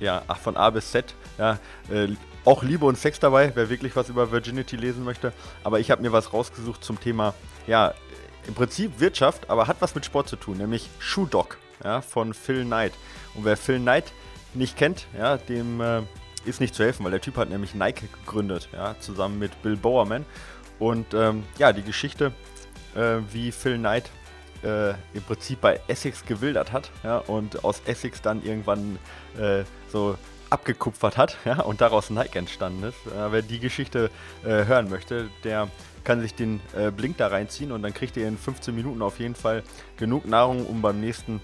[0.00, 1.14] ja, von A bis Z.
[1.38, 1.58] Ja,
[1.90, 2.08] äh,
[2.44, 5.32] auch Liebe und Sex dabei, wer wirklich was über Virginity lesen möchte.
[5.62, 7.34] Aber ich habe mir was rausgesucht zum Thema,
[7.66, 7.94] ja,
[8.46, 12.34] im Prinzip Wirtschaft, aber hat was mit Sport zu tun, nämlich Shoe Dog ja, von
[12.34, 12.92] Phil Knight.
[13.34, 14.12] Und wer Phil Knight
[14.52, 16.02] nicht kennt, ja, dem äh,
[16.44, 19.76] ist nicht zu helfen, weil der Typ hat nämlich Nike gegründet, ja, zusammen mit Bill
[19.76, 20.26] Bowerman.
[20.78, 22.32] Und ähm, ja, die Geschichte,
[22.94, 24.10] äh, wie Phil Knight
[24.62, 28.98] äh, im Prinzip bei Essex gewildert hat ja, und aus Essex dann irgendwann
[29.38, 30.16] äh, so
[30.50, 32.98] abgekupfert hat ja, und daraus Nike entstanden ist.
[33.04, 34.10] Wer die Geschichte
[34.44, 35.68] äh, hören möchte, der
[36.04, 39.18] kann sich den äh, Blink da reinziehen und dann kriegt ihr in 15 Minuten auf
[39.18, 39.62] jeden Fall
[39.96, 41.40] genug Nahrung, um beim nächsten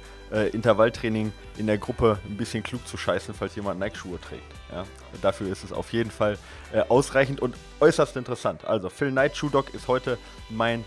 [0.53, 4.45] Intervalltraining in der Gruppe ein bisschen klug zu scheißen, falls jemand Nike-Schuhe trägt.
[4.71, 4.85] Ja,
[5.23, 6.39] dafür ist es auf jeden Fall
[6.73, 8.65] äh, ausreichend und äußerst interessant.
[8.65, 10.85] Also Phil Knight Shoe Dog ist heute mein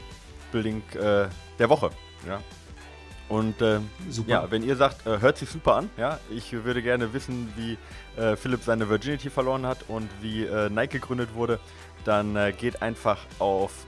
[0.52, 1.28] Building äh,
[1.60, 1.90] der Woche.
[2.28, 2.40] Ja.
[3.30, 3.80] Und äh,
[4.28, 7.78] ja, wenn ihr sagt, äh, hört sich super an, ja, ich würde gerne wissen, wie
[8.20, 11.60] äh, Philipp seine Virginity verloren hat und wie äh, Nike gegründet wurde,
[12.06, 13.86] dann geht einfach auf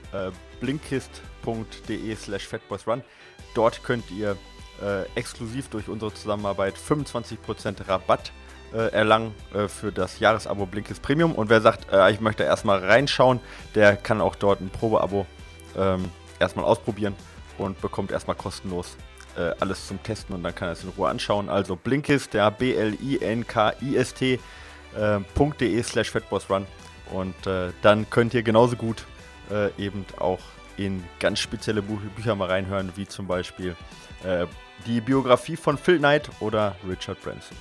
[0.60, 3.02] blinkist.de slash fatboysrun.
[3.54, 4.36] Dort könnt ihr
[5.14, 8.32] exklusiv durch unsere Zusammenarbeit 25% Rabatt
[8.72, 11.32] äh, erlangen äh, für das Jahresabo Blinkist Premium.
[11.34, 13.40] Und wer sagt, äh, ich möchte erstmal reinschauen,
[13.74, 15.24] der kann auch dort ein Probeabo
[15.76, 17.14] ähm, erstmal ausprobieren
[17.58, 18.96] und bekommt erstmal kostenlos
[19.36, 21.48] äh, alles zum Testen und dann kann er es in Ruhe anschauen.
[21.48, 24.38] Also Blinkist, der B-L-I-N-K-I-S-T.de
[25.78, 26.66] äh, slash fatbossrun
[27.12, 29.04] und äh, dann könnt ihr genauso gut
[29.78, 30.40] eben auch
[30.76, 33.76] in ganz spezielle Bü Bücher mal reinhören, wie zum Beispiel
[34.86, 37.56] die Biografie von Phil Knight oder Richard Branson.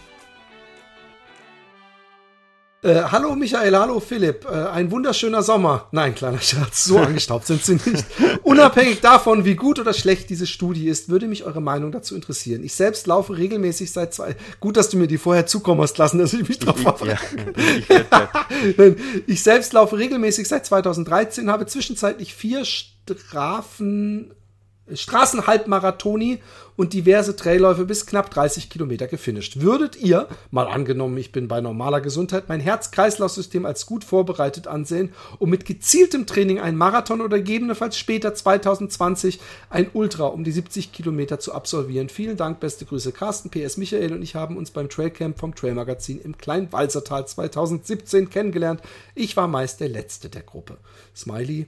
[2.85, 5.87] Äh, hallo Michael, hallo Philipp, äh, ein wunderschöner Sommer.
[5.91, 8.05] Nein, kleiner Scherz, so angestaubt sind sie nicht.
[8.43, 12.63] Unabhängig davon, wie gut oder schlecht diese Studie ist, würde mich eure Meinung dazu interessieren.
[12.63, 14.35] Ich selbst laufe regelmäßig seit zwei.
[14.59, 17.55] Gut, dass du mir die vorher zukommen hast lassen, dass ich mich drauf vorbereiten
[18.07, 18.95] kann.
[19.25, 24.31] ich selbst laufe regelmäßig seit 2013, habe zwischenzeitlich vier Strafen
[24.93, 26.39] Straßenhalbmarathoni
[26.75, 29.61] und diverse Trailläufe bis knapp 30 Kilometer gefinisht.
[29.61, 35.13] Würdet ihr, mal angenommen, ich bin bei normaler Gesundheit, mein Herz-Kreislauf-System als gut vorbereitet ansehen,
[35.39, 40.91] um mit gezieltem Training einen Marathon oder gegebenenfalls später 2020 ein Ultra um die 70
[40.91, 42.09] Kilometer zu absolvieren?
[42.09, 43.11] Vielen Dank, beste Grüße.
[43.11, 48.81] Carsten, PS Michael und ich haben uns beim Trailcamp vom Trailmagazin im Kleinwalsertal 2017 kennengelernt.
[49.15, 50.77] Ich war meist der Letzte der Gruppe.
[51.15, 51.67] Smiley.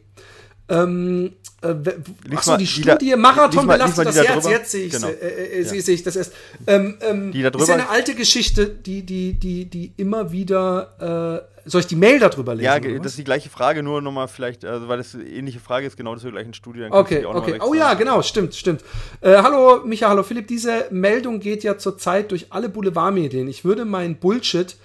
[0.70, 4.44] Ähm, äh, achso, die Studie Marathon belastet das Herz.
[4.44, 4.58] Drüber.
[4.58, 5.08] Jetzt sehe ich genau.
[5.08, 5.82] äh, äh, ja.
[5.82, 6.34] sehe ich das erst.
[6.68, 10.32] Ähm, ähm, die da drüber ist ja eine alte Geschichte, die, die, die, die immer
[10.32, 11.44] wieder.
[11.44, 12.66] Äh, soll ich die Mail darüber lesen?
[12.66, 15.86] Ja, das ist die gleiche Frage, nur nochmal vielleicht, also weil das eine ähnliche Frage
[15.86, 16.80] ist, genau das zur gleichen Studie.
[16.80, 17.60] Dann okay, okay.
[17.60, 18.84] Oh ja, genau, stimmt, stimmt.
[19.20, 20.48] Äh, hallo Micha, hallo Philipp.
[20.48, 23.50] Diese Meldung geht ja zurzeit durch alle Boulevardmedien.
[23.50, 24.78] Ich würde meinen Bullshit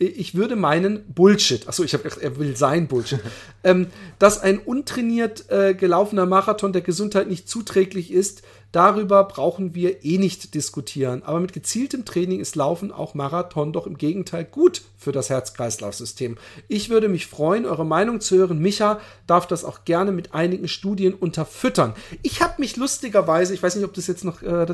[0.00, 3.20] ich würde meinen Bullshit, achso, ich habe gedacht, er will sein Bullshit,
[3.64, 3.88] ähm,
[4.18, 8.42] dass ein untrainiert äh, gelaufener Marathon der Gesundheit nicht zuträglich ist,
[8.72, 11.22] Darüber brauchen wir eh nicht diskutieren.
[11.24, 16.38] Aber mit gezieltem Training ist Laufen auch Marathon doch im Gegenteil gut für das Herz-Kreislauf-System.
[16.68, 18.60] Ich würde mich freuen, eure Meinung zu hören.
[18.60, 21.94] Micha darf das auch gerne mit einigen Studien unterfüttern.
[22.22, 24.66] Ich habe mich lustigerweise, ich weiß nicht, ob das jetzt noch äh,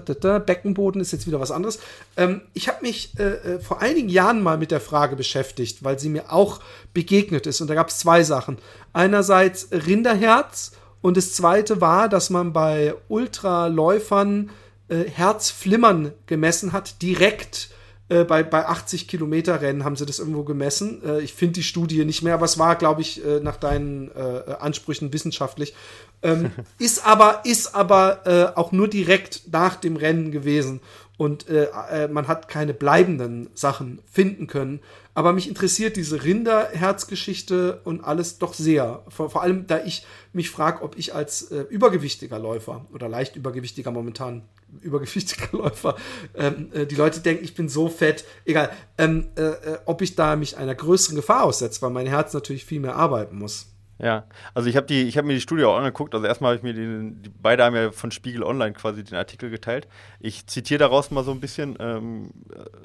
[0.45, 1.79] Beckenboden ist jetzt wieder was anderes.
[2.19, 5.99] Ähm, ich habe mich äh, äh, vor einigen Jahren mal mit der Frage beschäftigt, weil
[5.99, 6.61] sie mir auch
[6.93, 7.63] begegnet ist.
[7.63, 8.59] Und da gab es zwei Sachen.
[8.93, 14.51] Einerseits Rinderherz und das zweite war, dass man bei Ultraläufern
[14.89, 17.71] äh, Herzflimmern gemessen hat, direkt
[18.09, 21.03] äh, bei, bei 80 Kilometer Rennen haben sie das irgendwo gemessen.
[21.05, 24.11] Äh, ich finde die Studie nicht mehr, aber es war, glaube ich, äh, nach deinen
[24.13, 25.75] äh, Ansprüchen wissenschaftlich.
[26.23, 30.81] Ähm, ist aber, ist aber äh, auch nur direkt nach dem Rennen gewesen
[31.17, 34.81] und äh, äh, man hat keine bleibenden Sachen finden können.
[35.17, 39.03] Aber mich interessiert diese Rinderherzgeschichte und alles doch sehr.
[39.09, 40.05] Vor, vor allem, da ich
[40.35, 44.43] mich frage, ob ich als äh, übergewichtiger Läufer oder leicht übergewichtiger momentan
[44.83, 45.97] übergewichtiger Läufer,
[46.35, 50.17] ähm, äh, die Leute denken, ich bin so fett, egal, ähm, äh, äh, ob ich
[50.17, 53.69] da mich einer größeren Gefahr aussetze, weil mein Herz natürlich viel mehr arbeiten muss.
[53.99, 56.15] Ja, also ich habe die, mir die Studie auch angeguckt.
[56.15, 59.17] Also erstmal habe ich mir die, die, beide haben ja von Spiegel Online quasi den
[59.17, 59.89] Artikel geteilt.
[60.21, 61.77] Ich zitiere daraus mal so ein bisschen.
[61.81, 62.31] Ähm,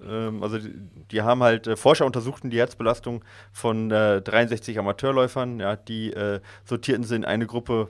[0.08, 0.74] ähm, also die,
[1.12, 5.60] die, haben halt äh, Forscher untersuchten die Herzbelastung von äh, 63 Amateurläufern.
[5.60, 7.90] Ja, die äh, sortierten sie in eine Gruppe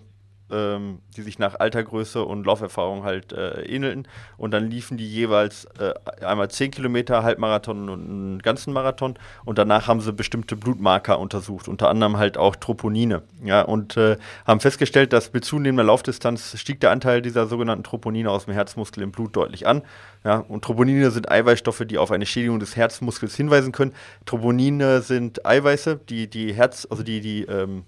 [0.52, 4.08] ähm, die sich nach Altergröße und Lauferfahrung halt äh, ähnelten.
[4.38, 5.93] Und dann liefen die jeweils äh,
[6.24, 9.16] einmal 10 Kilometer, Halbmarathon und einen ganzen Marathon.
[9.45, 13.24] Und danach haben sie bestimmte Blutmarker untersucht, unter anderem halt auch Troponine.
[13.43, 18.30] Ja, und äh, haben festgestellt, dass mit zunehmender Laufdistanz stieg der Anteil dieser sogenannten Troponine
[18.30, 19.82] aus dem Herzmuskel im Blut deutlich an.
[20.24, 23.93] Ja, und Troponine sind Eiweißstoffe, die auf eine Schädigung des Herzmuskels hinweisen können.
[24.26, 27.86] Troponine sind Eiweiße, die die Herz, also die die ähm,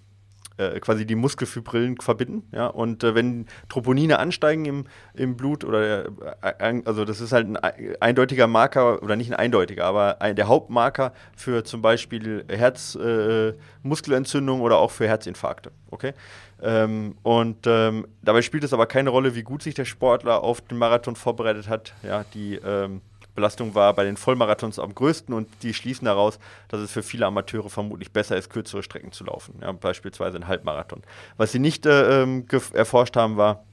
[0.58, 2.48] äh, quasi die Muskelfibrillen verbinden.
[2.52, 2.68] Ja?
[2.68, 7.58] Und äh, wenn Troponine ansteigen im, im Blut, oder äh, also das ist halt ein
[8.00, 14.64] eindeutiger Marker, oder nicht ein eindeutiger, aber ein, der Hauptmarker für zum Beispiel Herzmuskelentzündung äh,
[14.64, 15.72] oder auch für Herzinfarkte.
[15.90, 16.14] Okay?
[16.62, 20.62] Ähm, und ähm, dabei spielt es aber keine Rolle, wie gut sich der Sportler auf
[20.62, 21.94] den Marathon vorbereitet hat.
[22.04, 23.02] Ja, die ähm,
[23.36, 27.26] Belastung war bei den Vollmarathons am größten und die schließen daraus, dass es für viele
[27.26, 31.02] Amateure vermutlich besser ist, kürzere Strecken zu laufen, ja, beispielsweise ein Halbmarathon.
[31.38, 33.64] Was sie nicht äh, ähm, erforscht haben, war,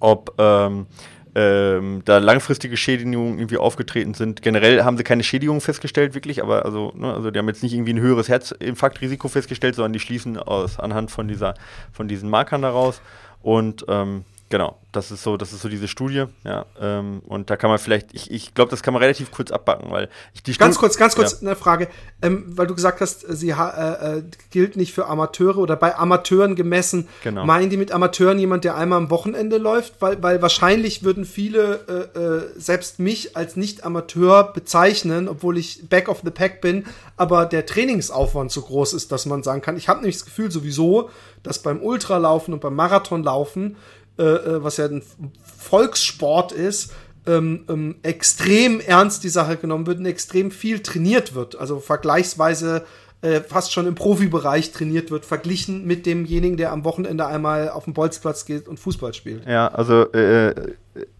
[0.00, 0.86] ob ähm,
[1.34, 4.42] ähm, da langfristige Schädigungen irgendwie aufgetreten sind.
[4.42, 7.74] Generell haben sie keine Schädigungen festgestellt, wirklich, aber also, ne, also die haben jetzt nicht
[7.74, 11.54] irgendwie ein höheres Herzinfarktrisiko festgestellt, sondern die schließen aus anhand von dieser,
[11.92, 13.00] von diesen Markern daraus.
[13.42, 16.64] Und ähm, Genau, das ist so, das ist so diese Studie, ja.
[16.80, 19.90] Ähm, und da kann man vielleicht, ich, ich glaube, das kann man relativ kurz abbacken,
[19.90, 21.48] weil ich die Ganz kurz, ganz kurz ja.
[21.48, 21.88] eine Frage,
[22.22, 26.56] ähm, weil du gesagt hast, sie äh, äh, gilt nicht für Amateure oder bei Amateuren
[26.56, 27.08] gemessen.
[27.22, 27.44] Genau.
[27.44, 30.00] Meinen die mit Amateuren jemand, der einmal am Wochenende läuft?
[30.00, 36.08] Weil, weil wahrscheinlich würden viele äh, äh, selbst mich als Nicht-Amateur bezeichnen, obwohl ich Back
[36.08, 36.86] of the Pack bin,
[37.18, 40.50] aber der Trainingsaufwand so groß ist, dass man sagen kann, ich habe nämlich das Gefühl
[40.50, 41.10] sowieso,
[41.42, 43.76] dass beim Ultralaufen und beim Marathonlaufen
[44.18, 45.02] äh, äh, was ja ein
[45.42, 46.92] Volkssport ist,
[47.26, 51.58] ähm, ähm, extrem ernst die Sache genommen wird und extrem viel trainiert wird.
[51.58, 52.84] Also vergleichsweise
[53.20, 57.84] äh, fast schon im Profibereich trainiert wird, verglichen mit demjenigen, der am Wochenende einmal auf
[57.84, 59.46] den Bolzplatz geht und Fußball spielt.
[59.46, 60.54] Ja, also äh,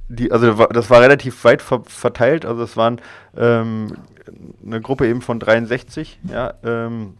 [0.08, 2.46] die, also das war relativ weit ver verteilt.
[2.46, 3.00] Also es waren
[3.36, 3.96] ähm,
[4.64, 7.14] eine Gruppe eben von 63 ja, ähm,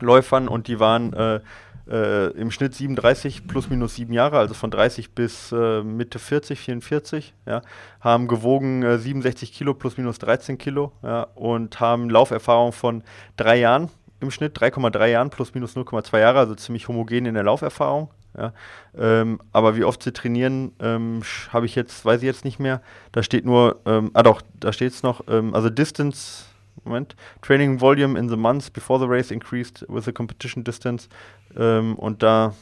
[0.00, 1.40] Läufern und die waren äh,
[1.88, 6.58] äh, im Schnitt 37 plus minus 7 Jahre, also von 30 bis äh, Mitte 40,
[6.58, 7.62] 44, ja,
[8.00, 13.02] haben gewogen äh, 67 Kilo plus minus 13 Kilo ja, und haben Lauferfahrung von
[13.36, 17.44] drei Jahren im Schnitt, 3,3 Jahren plus minus 0,2 Jahre, also ziemlich homogen in der
[17.44, 18.10] Lauferfahrung.
[18.36, 18.52] Ja.
[18.98, 22.80] Ähm, aber wie oft sie trainieren, ähm, habe ich jetzt, weiß ich jetzt nicht mehr.
[23.12, 26.46] Da steht nur, ähm, ah doch, da steht es noch, ähm, also Distance
[26.84, 27.16] Moment.
[27.42, 31.08] Training volume in the months before the race increased with the competition distance.
[31.56, 32.54] Ähm, und da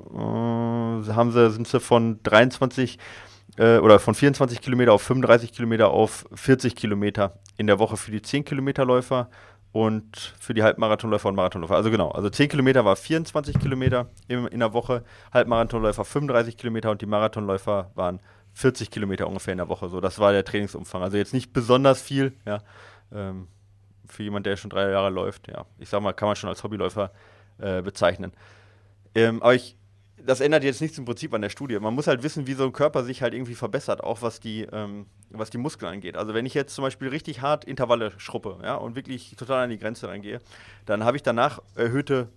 [0.00, 2.98] äh, haben sie, sind sie von 23
[3.58, 8.10] äh, oder von 24 Kilometer auf 35 Kilometer auf 40 Kilometer in der Woche für
[8.10, 9.28] die 10 Kilometer Läufer
[9.72, 11.76] und für die Halbmarathonläufer und Marathonläufer.
[11.76, 15.02] Also genau, also 10 Kilometer war 24 Kilometer in, in der Woche,
[15.32, 18.20] Halbmarathonläufer 35 Kilometer und die Marathonläufer waren
[18.54, 19.88] 40 Kilometer ungefähr in der Woche.
[19.88, 21.02] So, das war der Trainingsumfang.
[21.02, 22.58] Also jetzt nicht besonders viel, ja.
[23.14, 23.48] Ähm,
[24.08, 25.64] für jemanden, der schon drei Jahre läuft, ja.
[25.78, 27.12] Ich sag mal, kann man schon als Hobbyläufer
[27.58, 28.32] äh, bezeichnen.
[29.14, 29.76] Ähm, aber ich,
[30.24, 31.78] das ändert jetzt nichts im Prinzip an der Studie.
[31.78, 34.62] Man muss halt wissen, wie so ein Körper sich halt irgendwie verbessert, auch was die,
[34.72, 36.16] ähm, was die Muskeln angeht.
[36.16, 39.70] Also wenn ich jetzt zum Beispiel richtig hart Intervalle schruppe, ja, und wirklich total an
[39.70, 40.40] die Grenze reingehe,
[40.86, 42.28] dann habe ich danach erhöhte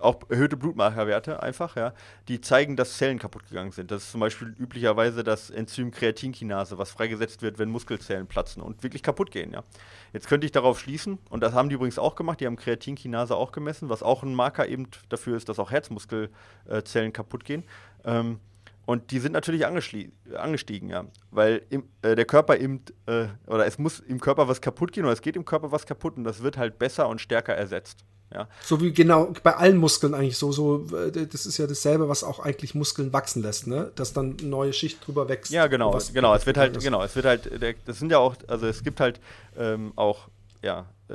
[0.00, 1.92] auch erhöhte Blutmarkerwerte einfach, ja,
[2.28, 3.90] die zeigen, dass Zellen kaputt gegangen sind.
[3.90, 8.82] Das ist zum Beispiel üblicherweise das Enzym Kreatinkinase, was freigesetzt wird, wenn Muskelzellen platzen und
[8.82, 9.64] wirklich kaputt gehen, ja.
[10.12, 13.36] Jetzt könnte ich darauf schließen, und das haben die übrigens auch gemacht, die haben Kreatinkinase
[13.36, 17.64] auch gemessen, was auch ein Marker eben dafür ist, dass auch Herzmuskelzellen kaputt gehen.
[18.04, 18.40] Ähm,
[18.86, 21.04] und die sind natürlich angestiegen, ja.
[21.32, 25.04] Weil im, äh, der Körper eben, äh, oder es muss im Körper was kaputt gehen
[25.04, 28.04] oder es geht im Körper was kaputt und das wird halt besser und stärker ersetzt.
[28.34, 28.48] Ja.
[28.62, 32.24] So wie genau bei allen Muskeln eigentlich so, so, äh, das ist ja dasselbe, was
[32.24, 33.92] auch eigentlich Muskeln wachsen lässt, ne?
[33.94, 35.52] Dass dann eine neue Schicht drüber wächst.
[35.52, 36.34] Ja, genau, genau.
[36.34, 36.82] Es wird halt, ist.
[36.82, 37.50] genau, es wird halt,
[37.86, 39.20] das sind ja auch, also es gibt halt
[39.56, 40.28] ähm, auch,
[40.62, 41.14] ja, äh,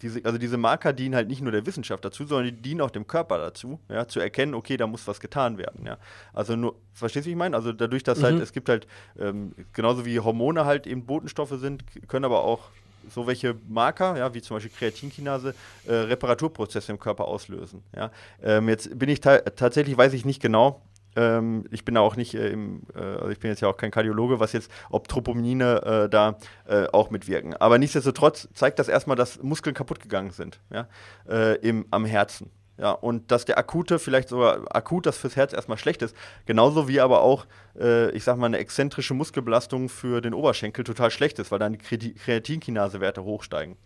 [0.00, 2.90] diese, also diese Marker dienen halt nicht nur der Wissenschaft dazu, sondern die dienen auch
[2.90, 5.98] dem Körper dazu, ja, zu erkennen, okay, da muss was getan werden, ja.
[6.32, 7.56] Also nur, verstehst du, wie ich meine?
[7.56, 8.38] Also dadurch, dass halt, mhm.
[8.38, 8.86] halt, es gibt halt,
[9.18, 12.70] ähm, genauso wie Hormone halt eben Botenstoffe sind, können aber auch
[13.10, 15.54] so welche Marker, ja, wie zum Beispiel Kreatinkinase,
[15.86, 17.82] äh, Reparaturprozesse im Körper auslösen.
[17.94, 18.10] Ja.
[18.42, 20.82] Ähm, jetzt bin ich ta tatsächlich, weiß ich nicht genau,
[21.18, 23.90] ähm, ich bin auch nicht äh, im, äh, also ich bin jetzt ja auch kein
[23.90, 27.54] Kardiologe, was jetzt, ob Tropomine äh, da äh, auch mitwirken.
[27.54, 30.86] Aber nichtsdestotrotz zeigt das erstmal, dass Muskeln kaputt gegangen sind, ja,
[31.28, 32.50] äh, im, am Herzen.
[32.78, 36.14] Ja, und dass der akute, vielleicht sogar akut, das fürs Herz erstmal schlecht ist.
[36.46, 37.46] Genauso wie aber auch,
[37.78, 41.72] äh, ich sag mal, eine exzentrische Muskelbelastung für den Oberschenkel total schlecht ist, weil dann
[41.72, 43.76] die Kreatinkinasewerte hochsteigen.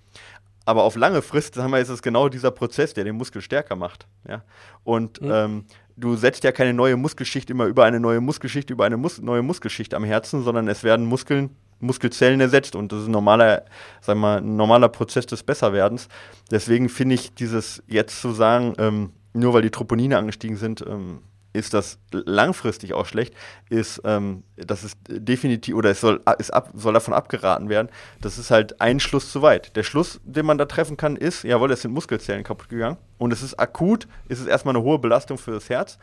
[0.66, 3.76] aber auf lange Frist, sagen wir, ist es genau dieser Prozess, der den Muskel stärker
[3.76, 4.06] macht.
[4.28, 4.44] Ja?
[4.84, 5.30] Und mhm.
[5.32, 5.64] ähm,
[5.96, 9.42] du setzt ja keine neue Muskelschicht immer über eine neue Muskelschicht, über eine Mus neue
[9.42, 13.64] Muskelschicht am Herzen, sondern es werden Muskeln, Muskelzellen ersetzt und das ist ein normaler,
[14.06, 16.08] wir, ein normaler Prozess des Besserwerdens.
[16.50, 21.20] Deswegen finde ich dieses jetzt zu sagen, ähm, nur weil die Troponine angestiegen sind, ähm,
[21.52, 23.34] ist das langfristig auch schlecht,
[23.68, 27.88] ist, ähm, das ist definitiv, oder es soll, ist ab, soll davon abgeraten werden,
[28.20, 29.76] das ist halt ein Schluss zu weit.
[29.76, 33.32] Der Schluss, den man da treffen kann, ist, jawohl, es sind Muskelzellen kaputt gegangen und
[33.32, 35.98] es ist akut, ist es erstmal eine hohe Belastung für das Herz.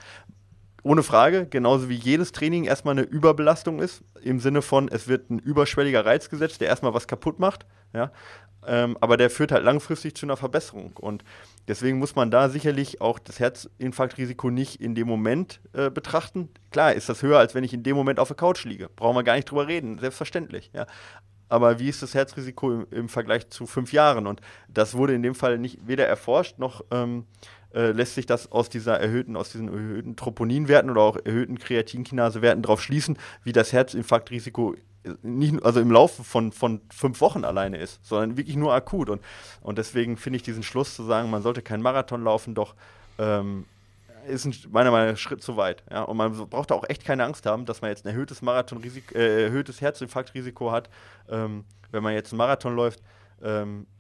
[0.84, 5.30] Ohne Frage, genauso wie jedes Training erstmal eine Überbelastung ist, im Sinne von, es wird
[5.30, 7.66] ein überschwelliger Reiz gesetzt, der erstmal was kaputt macht.
[7.94, 8.12] Ja?
[8.66, 10.98] Ähm, aber der führt halt langfristig zu einer Verbesserung.
[10.98, 11.24] Und
[11.68, 16.50] deswegen muss man da sicherlich auch das Herzinfarktrisiko nicht in dem Moment äh, betrachten.
[16.72, 18.90] Klar ist das höher, als wenn ich in dem Moment auf der Couch liege.
[18.96, 20.72] Brauchen wir gar nicht drüber reden, selbstverständlich.
[20.74, 20.88] Ja.
[21.48, 24.28] Aber wie ist das Herzrisiko im, im, Vergleich zu fünf Jahren?
[24.28, 27.26] Und das wurde in dem Fall nicht weder erforscht noch ähm,
[27.74, 32.64] äh, lässt sich das aus dieser erhöhten, aus diesen erhöhten Troponinwerten oder auch erhöhten Kreatinkinasewerten
[32.64, 34.76] darauf schließen, wie das Herzinfarktrisiko
[35.22, 39.10] nicht, also im Laufe von, von fünf Wochen alleine ist, sondern wirklich nur akut.
[39.10, 39.22] Und,
[39.62, 42.76] und deswegen finde ich diesen Schluss zu sagen, man sollte keinen Marathon laufen, doch
[43.18, 43.66] ähm,
[44.28, 45.84] ist ein, meiner Meinung nach ein Schritt zu weit.
[45.90, 46.04] Ja?
[46.04, 49.46] Und man braucht auch echt keine Angst haben, dass man jetzt ein erhöhtes Marathonrisiko, äh,
[49.46, 50.90] erhöhtes Herzinfarktrisiko hat,
[51.30, 53.02] ähm, wenn man jetzt einen Marathon läuft.
[53.42, 53.99] Ähm, äh,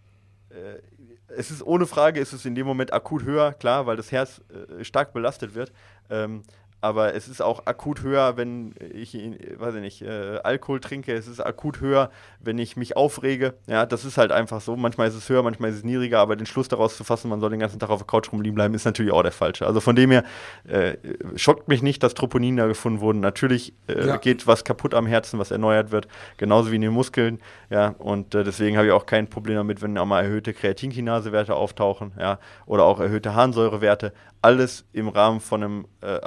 [1.27, 4.41] es ist ohne Frage, ist es in dem Moment akut höher, klar, weil das Herz
[4.49, 5.71] äh, stark belastet wird.
[6.09, 6.43] Ähm,
[6.81, 11.13] aber es ist auch akut höher, wenn ich, weiß ich nicht, äh, Alkohol trinke.
[11.13, 12.09] Es ist akut höher,
[12.39, 13.55] wenn ich mich aufrege.
[13.67, 14.75] Ja, das ist halt einfach so.
[14.77, 17.41] Manchmal ist es höher, manchmal ist es niedriger, aber den Schluss daraus zu fassen, man
[17.41, 19.67] soll den ganzen Tag auf der Couch rumliegen bleiben, ist natürlich auch der falsche.
[19.67, 20.23] Also von dem her
[20.67, 20.95] äh,
[21.35, 23.19] schockt mich nicht, dass Troponin da gefunden wurden.
[23.19, 24.17] Natürlich äh, ja.
[24.17, 26.07] geht was kaputt am Herzen, was erneuert wird,
[26.37, 27.39] genauso wie in den Muskeln.
[27.69, 31.55] Ja, und äh, deswegen habe ich auch kein Problem damit, wenn auch mal erhöhte Kreatinkinasewerte
[31.55, 36.19] auftauchen, ja, oder auch erhöhte Harnsäurewerte alles im Rahmen von einem äh,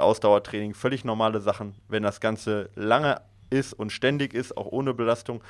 [0.43, 1.75] Ausdauertraining völlig normale Sachen.
[1.87, 5.41] Wenn das Ganze lange ist und ständig ist, auch ohne Belastung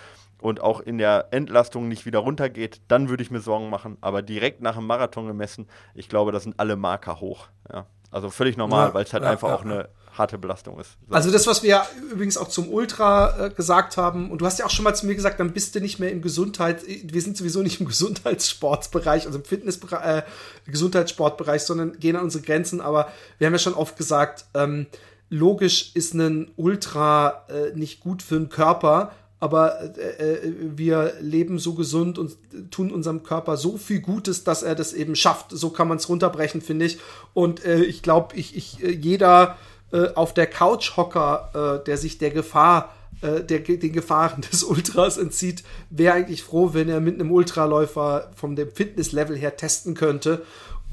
[0.41, 3.97] und auch in der Entlastung nicht wieder runtergeht, dann würde ich mir Sorgen machen.
[4.01, 7.47] Aber direkt nach dem Marathon gemessen, ich glaube, da sind alle Marker hoch.
[7.71, 7.85] Ja.
[8.11, 10.91] Also völlig normal, ja, weil es halt ja, einfach auch eine harte Belastung ist.
[11.07, 11.15] So.
[11.15, 14.59] Also das, was wir ja übrigens auch zum Ultra äh, gesagt haben, und du hast
[14.59, 17.21] ja auch schon mal zu mir gesagt, dann bist du nicht mehr im Gesundheit, wir
[17.21, 20.23] sind sowieso nicht im Gesundheitssportbereich, also im Fitnessbereich, äh,
[20.65, 24.87] Gesundheitssportbereich, sondern gehen an unsere Grenzen, aber wir haben ja schon oft gesagt, ähm,
[25.29, 29.11] logisch ist ein Ultra äh, nicht gut für den Körper,
[29.43, 32.37] aber äh, äh, wir leben so gesund und
[32.71, 35.47] tun unserem Körper so viel Gutes, dass er das eben schafft.
[35.51, 36.97] So kann man es runterbrechen, finde ich.
[37.33, 39.57] Und äh, ich glaube, ich, ich, äh, jeder
[39.93, 45.17] äh, auf der Couchhocker, äh, der sich der Gefahr, äh, der, den Gefahren des Ultras
[45.17, 50.41] entzieht, wäre eigentlich froh, wenn er mit einem Ultraläufer vom dem Fitnesslevel her testen könnte.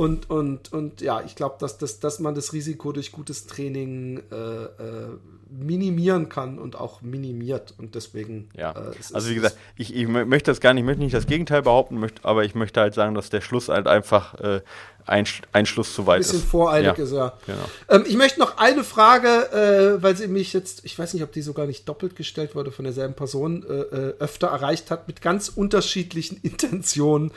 [0.00, 4.22] Und, und, und ja, ich glaube, dass, dass, dass man das Risiko durch gutes Training
[4.32, 5.08] äh, äh,
[5.50, 7.74] minimieren kann und auch minimiert.
[7.76, 8.48] Und deswegen.
[8.56, 8.70] Ja.
[8.70, 12.00] Äh, also wie gesagt, ich, ich möchte das gar nicht, möchte nicht das Gegenteil behaupten,
[12.00, 14.62] möchte, aber ich möchte halt sagen, dass der Schluss halt einfach äh,
[15.04, 16.28] ein, ein Schluss zu weit ist.
[16.28, 16.50] Ein bisschen ist.
[16.50, 17.04] voreilig ja.
[17.04, 17.32] ist, ja.
[17.44, 17.64] Genau.
[17.90, 21.32] Ähm, ich möchte noch eine Frage, äh, weil sie mich jetzt, ich weiß nicht, ob
[21.32, 25.50] die sogar nicht doppelt gestellt wurde von derselben Person, äh, öfter erreicht hat, mit ganz
[25.50, 27.32] unterschiedlichen Intentionen.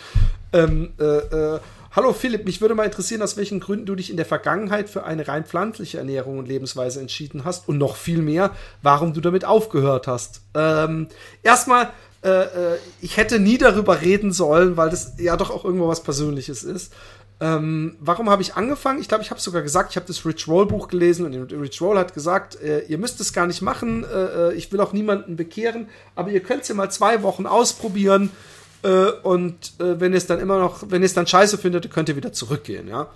[0.53, 1.59] Ähm, äh, äh,
[1.95, 5.03] Hallo Philipp, mich würde mal interessieren, aus welchen Gründen du dich in der Vergangenheit für
[5.03, 8.49] eine rein pflanzliche Ernährung und Lebensweise entschieden hast und noch viel mehr,
[8.81, 10.41] warum du damit aufgehört hast.
[10.55, 11.07] Ähm,
[11.43, 11.91] erstmal,
[12.23, 16.01] äh, äh, ich hätte nie darüber reden sollen, weil das ja doch auch irgendwo was
[16.01, 16.93] Persönliches ist.
[17.39, 18.99] Ähm, warum habe ich angefangen?
[18.99, 21.79] Ich glaube, ich habe sogar gesagt, ich habe das Rich Roll Buch gelesen und Rich
[21.79, 24.93] Roll hat gesagt, äh, ihr müsst es gar nicht machen, äh, äh ich will auch
[24.93, 28.31] niemanden bekehren, aber ihr könnt es ja mal zwei Wochen ausprobieren
[28.83, 31.89] äh, und äh, wenn ihr es dann immer noch, wenn ihr es dann scheiße findet,
[31.91, 33.07] könnt ihr wieder zurückgehen, ja.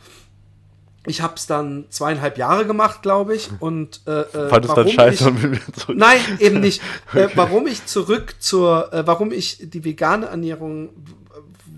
[1.06, 3.50] Ich habe es dann zweieinhalb Jahre gemacht, glaube ich.
[3.60, 5.98] Und äh, äh Fand es dann scheiße ich, und will wieder zurück.
[5.98, 6.82] Nein, eben nicht.
[7.14, 7.34] Äh, okay.
[7.34, 10.90] Äh, warum ich zurück zur, äh, warum ich die vegane Ernährung,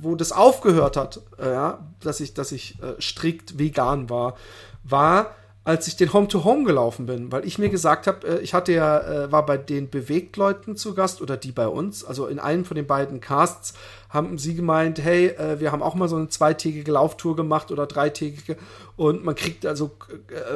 [0.01, 4.35] wo das aufgehört hat, äh, ja, dass ich, dass ich äh, strikt vegan war,
[4.83, 8.53] war, als ich den Home-to-Home -Home gelaufen bin, weil ich mir gesagt habe, äh, ich
[8.53, 12.39] hatte ja, äh, war bei den Bewegtleuten zu Gast oder die bei uns, also in
[12.39, 13.73] einem von den beiden Casts
[14.09, 17.85] haben sie gemeint, hey, äh, wir haben auch mal so eine zweitägige Lauftour gemacht oder
[17.85, 18.57] dreitägige
[18.95, 19.91] und man kriegt also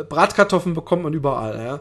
[0.09, 1.79] Bratkartoffeln bekommt man überall, ja.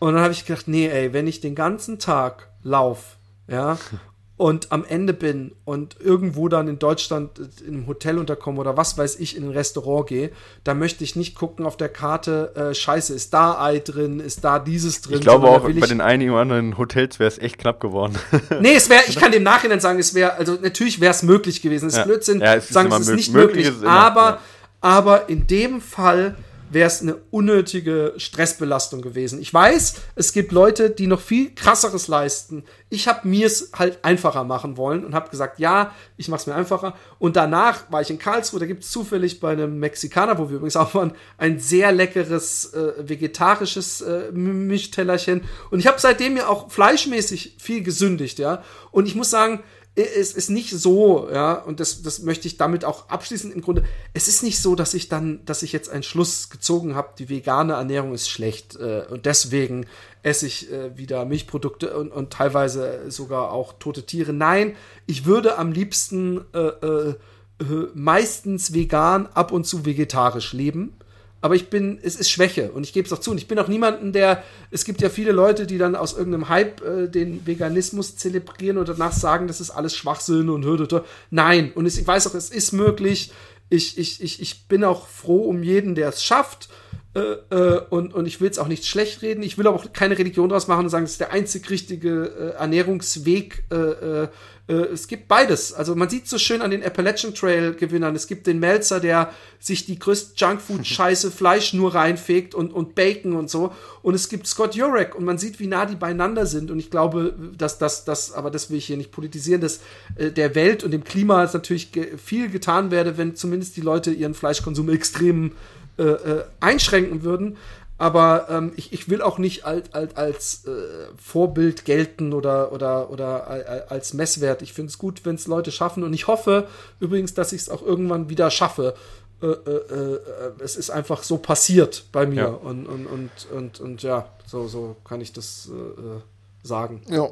[0.00, 3.78] Und dann habe ich gedacht, nee, ey, wenn ich den ganzen Tag lauf, ja,
[4.36, 8.98] und am Ende bin und irgendwo dann in Deutschland in einem Hotel unterkomme oder was
[8.98, 10.30] weiß ich in ein Restaurant gehe,
[10.64, 14.42] da möchte ich nicht gucken auf der Karte, äh, scheiße, ist da Ei drin, ist
[14.42, 15.18] da dieses drin.
[15.18, 18.18] Ich glaube auch, bei den einigen oder anderen Hotels wäre es echt knapp geworden.
[18.60, 21.62] nee, es wäre, ich kann dem Nachhinein sagen, es wäre, also natürlich wäre es möglich
[21.62, 21.86] gewesen.
[21.86, 22.04] Es ist Ja.
[22.04, 24.38] Blödsinn, Ja, es ist sagen es ist nicht möglich möglich, ist immer, aber, ja.
[24.80, 26.34] aber in dem Fall
[26.70, 29.40] wäre es eine unnötige Stressbelastung gewesen.
[29.40, 32.64] Ich weiß, es gibt Leute, die noch viel krasseres leisten.
[32.88, 36.46] Ich habe mir es halt einfacher machen wollen und habe gesagt, ja, ich mache es
[36.46, 36.94] mir einfacher.
[37.18, 40.56] Und danach war ich in Karlsruhe, da gibt es zufällig bei einem Mexikaner, wo wir
[40.56, 45.42] übrigens auch waren, ein sehr leckeres äh, vegetarisches äh, Mischtellerchen.
[45.70, 48.62] Und ich habe seitdem ja auch fleischmäßig viel gesündigt, ja.
[48.90, 49.62] Und ich muss sagen,
[49.96, 53.52] es ist nicht so, ja, und das, das möchte ich damit auch abschließen.
[53.52, 56.96] Im Grunde, es ist nicht so, dass ich dann, dass ich jetzt einen Schluss gezogen
[56.96, 59.86] habe, die vegane Ernährung ist schlecht äh, und deswegen
[60.24, 64.32] esse ich äh, wieder Milchprodukte und, und teilweise sogar auch tote Tiere.
[64.32, 64.74] Nein,
[65.06, 67.14] ich würde am liebsten äh, äh,
[67.60, 70.96] äh, meistens vegan, ab und zu vegetarisch leben
[71.44, 73.30] aber ich bin, es ist Schwäche und ich gebe es auch zu.
[73.30, 76.48] Und ich bin auch niemanden, der, es gibt ja viele Leute, die dann aus irgendeinem
[76.48, 81.04] Hype äh, den Veganismus zelebrieren und danach sagen, das ist alles Schwachsinn und hörte.
[81.28, 83.30] Nein, und ich weiß auch, es ist möglich.
[83.68, 86.70] Ich, ich, ich, ich bin auch froh um jeden, der es schafft.
[87.14, 89.42] Äh, äh, und, und ich will es auch nicht schlecht reden.
[89.42, 92.54] Ich will aber auch keine Religion draus machen und sagen, das ist der einzig richtige
[92.56, 93.64] äh, Ernährungsweg.
[93.70, 94.28] Äh, äh,
[94.66, 95.72] äh, es gibt beides.
[95.72, 98.16] Also man sieht so schön an den Appalachian Trail Gewinnern.
[98.16, 103.34] Es gibt den Melzer, der sich die größte Junkfood-Scheiße Fleisch nur reinfegt und, und Bacon
[103.34, 103.72] und so.
[104.02, 106.72] Und es gibt Scott Jurek und man sieht, wie nah die beieinander sind.
[106.72, 109.80] Und ich glaube, dass das, das, aber das will ich hier nicht politisieren, dass
[110.16, 113.82] äh, der Welt und dem Klima ist natürlich ge viel getan werde, wenn zumindest die
[113.82, 115.52] Leute ihren Fleischkonsum extrem
[115.98, 117.56] äh, äh, einschränken würden.
[117.96, 120.70] Aber ähm, ich, ich will auch nicht als, als, als äh,
[121.16, 124.62] Vorbild gelten oder, oder, oder al- al- als Messwert.
[124.62, 126.02] Ich finde es gut, wenn es Leute schaffen.
[126.02, 126.66] Und ich hoffe
[126.98, 128.94] übrigens, dass ich es auch irgendwann wieder schaffe.
[129.40, 130.20] Äh, äh, äh,
[130.58, 132.36] es ist einfach so passiert bei mir.
[132.42, 132.46] Ja.
[132.46, 136.20] Und, und, und, und, und ja, so, so kann ich das äh, äh,
[136.64, 137.00] sagen.
[137.08, 137.28] Ja.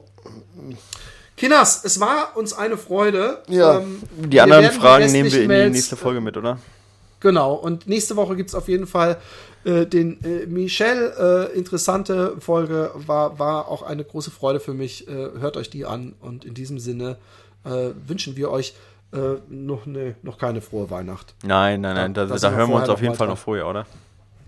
[1.37, 3.43] Kinas, es war uns eine Freude.
[3.49, 3.81] Ja.
[3.81, 6.59] Ähm, Die anderen Fragen nehmen wir in die nächste Folge mit, oder?
[7.23, 9.17] Genau, und nächste Woche gibt es auf jeden Fall
[9.65, 11.13] äh, den äh, Michel.
[11.17, 15.07] Äh, interessante Folge, war, war auch eine große Freude für mich.
[15.07, 17.17] Äh, hört euch die an und in diesem Sinne
[17.65, 18.75] äh, wünschen wir euch
[19.13, 21.35] äh, noch, ne, noch keine frohe Weihnacht.
[21.45, 23.87] Nein, nein, nein, da, da wir hören wir uns auf jeden Fall noch vorher, oder?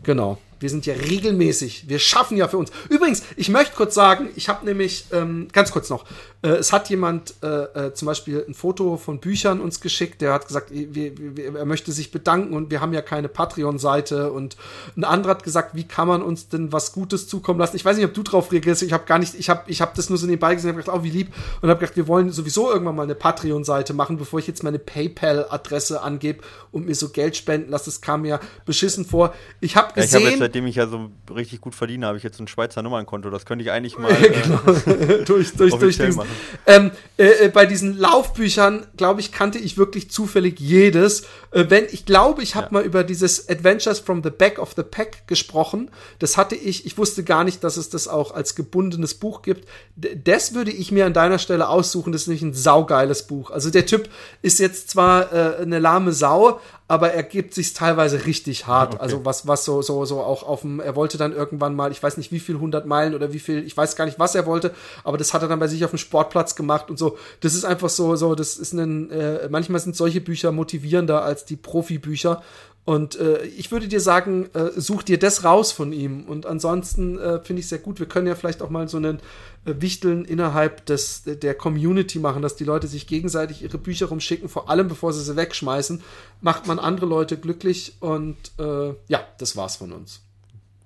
[0.03, 0.39] Genau.
[0.59, 1.89] Wir sind ja regelmäßig.
[1.89, 2.73] Wir schaffen ja für uns.
[2.89, 6.07] Übrigens, ich möchte kurz sagen, ich habe nämlich, ähm, ganz kurz noch,
[6.49, 7.47] es hat jemand äh,
[7.87, 11.65] äh, zum Beispiel ein Foto von Büchern uns geschickt, der hat gesagt, wir, wir, er
[11.65, 14.57] möchte sich bedanken und wir haben ja keine Patreon-Seite und
[14.97, 17.77] ein anderer hat gesagt, wie kann man uns denn was Gutes zukommen lassen?
[17.77, 19.95] Ich weiß nicht, ob du drauf reagierst, ich habe gar nicht, ich habe ich hab
[19.95, 21.33] das nur so nebenbei gesehen, habe gedacht, oh, wie lieb
[21.63, 24.79] und habe gedacht, wir wollen sowieso irgendwann mal eine Patreon-Seite machen, bevor ich jetzt meine
[24.79, 26.43] PayPal-Adresse angebe
[26.73, 27.87] und mir so Geld spenden lasse.
[27.87, 29.35] Das kam mir beschissen vor.
[29.61, 32.19] Ich habe Ja, ich habe jetzt, gesehen, seitdem ich ja so richtig gut verdiene, habe
[32.19, 33.31] ich jetzt ein Schweizer Nummernkonto.
[33.31, 36.34] Das könnte ich eigentlich mal äh, durch, durch, durch diesen, machen.
[36.67, 41.23] Ähm, äh, äh, bei diesen Laufbüchern, glaube ich, kannte ich wirklich zufällig jedes.
[41.53, 42.73] Äh, wenn ich glaube, ich habe Ja.
[42.73, 45.91] mal über dieses Adventures from the Back of the Pack gesprochen.
[46.19, 49.69] Das hatte ich, ich wusste gar nicht, dass es das auch als gebundenes Buch gibt.
[49.97, 52.13] D das würde ich mir an deiner Stelle aussuchen.
[52.13, 53.51] Das ist nämlich ein saugeiles Buch.
[53.51, 54.09] Also der Typ
[54.43, 58.95] ist jetzt zwar äh, eine lahme Sau, aber er gibt sich teilweise richtig hart.
[58.95, 59.03] Okay.
[59.03, 62.03] Also was, was so, so, so auch auf dem, er wollte dann irgendwann mal, ich
[62.03, 64.45] weiß nicht wie viel, 100 Meilen oder wie viel, ich weiß gar nicht, was er
[64.45, 67.17] wollte, aber das hat er dann bei sich auf dem Sportplatz gemacht und so.
[67.41, 71.47] Das ist einfach so, so, das ist ein, äh, manchmal sind solche Bücher motivierender als
[71.47, 72.43] die Profibücher.
[72.85, 76.25] Und äh, ich würde dir sagen, äh, such dir das raus von ihm.
[76.25, 77.99] Und ansonsten äh, finde ich sehr gut.
[77.99, 79.21] Wir können ja vielleicht auch mal so einen
[79.65, 84.69] Wichteln innerhalb des, der Community machen, dass die Leute sich gegenseitig ihre Bücher rumschicken, vor
[84.69, 86.03] allem bevor sie sie wegschmeißen.
[86.41, 87.95] Macht man andere Leute glücklich.
[88.01, 90.21] Und äh, ja, das war's von uns.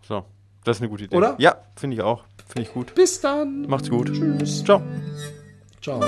[0.07, 0.25] So,
[0.65, 1.17] das ist eine gute Idee.
[1.17, 1.35] Oder?
[1.39, 2.25] Ja, finde ich auch.
[2.47, 2.95] Finde ich gut.
[2.95, 3.63] Bis dann.
[3.69, 4.13] Macht's gut.
[4.13, 4.65] Tschüss.
[4.65, 4.83] Ciao.
[5.83, 6.01] Ciao.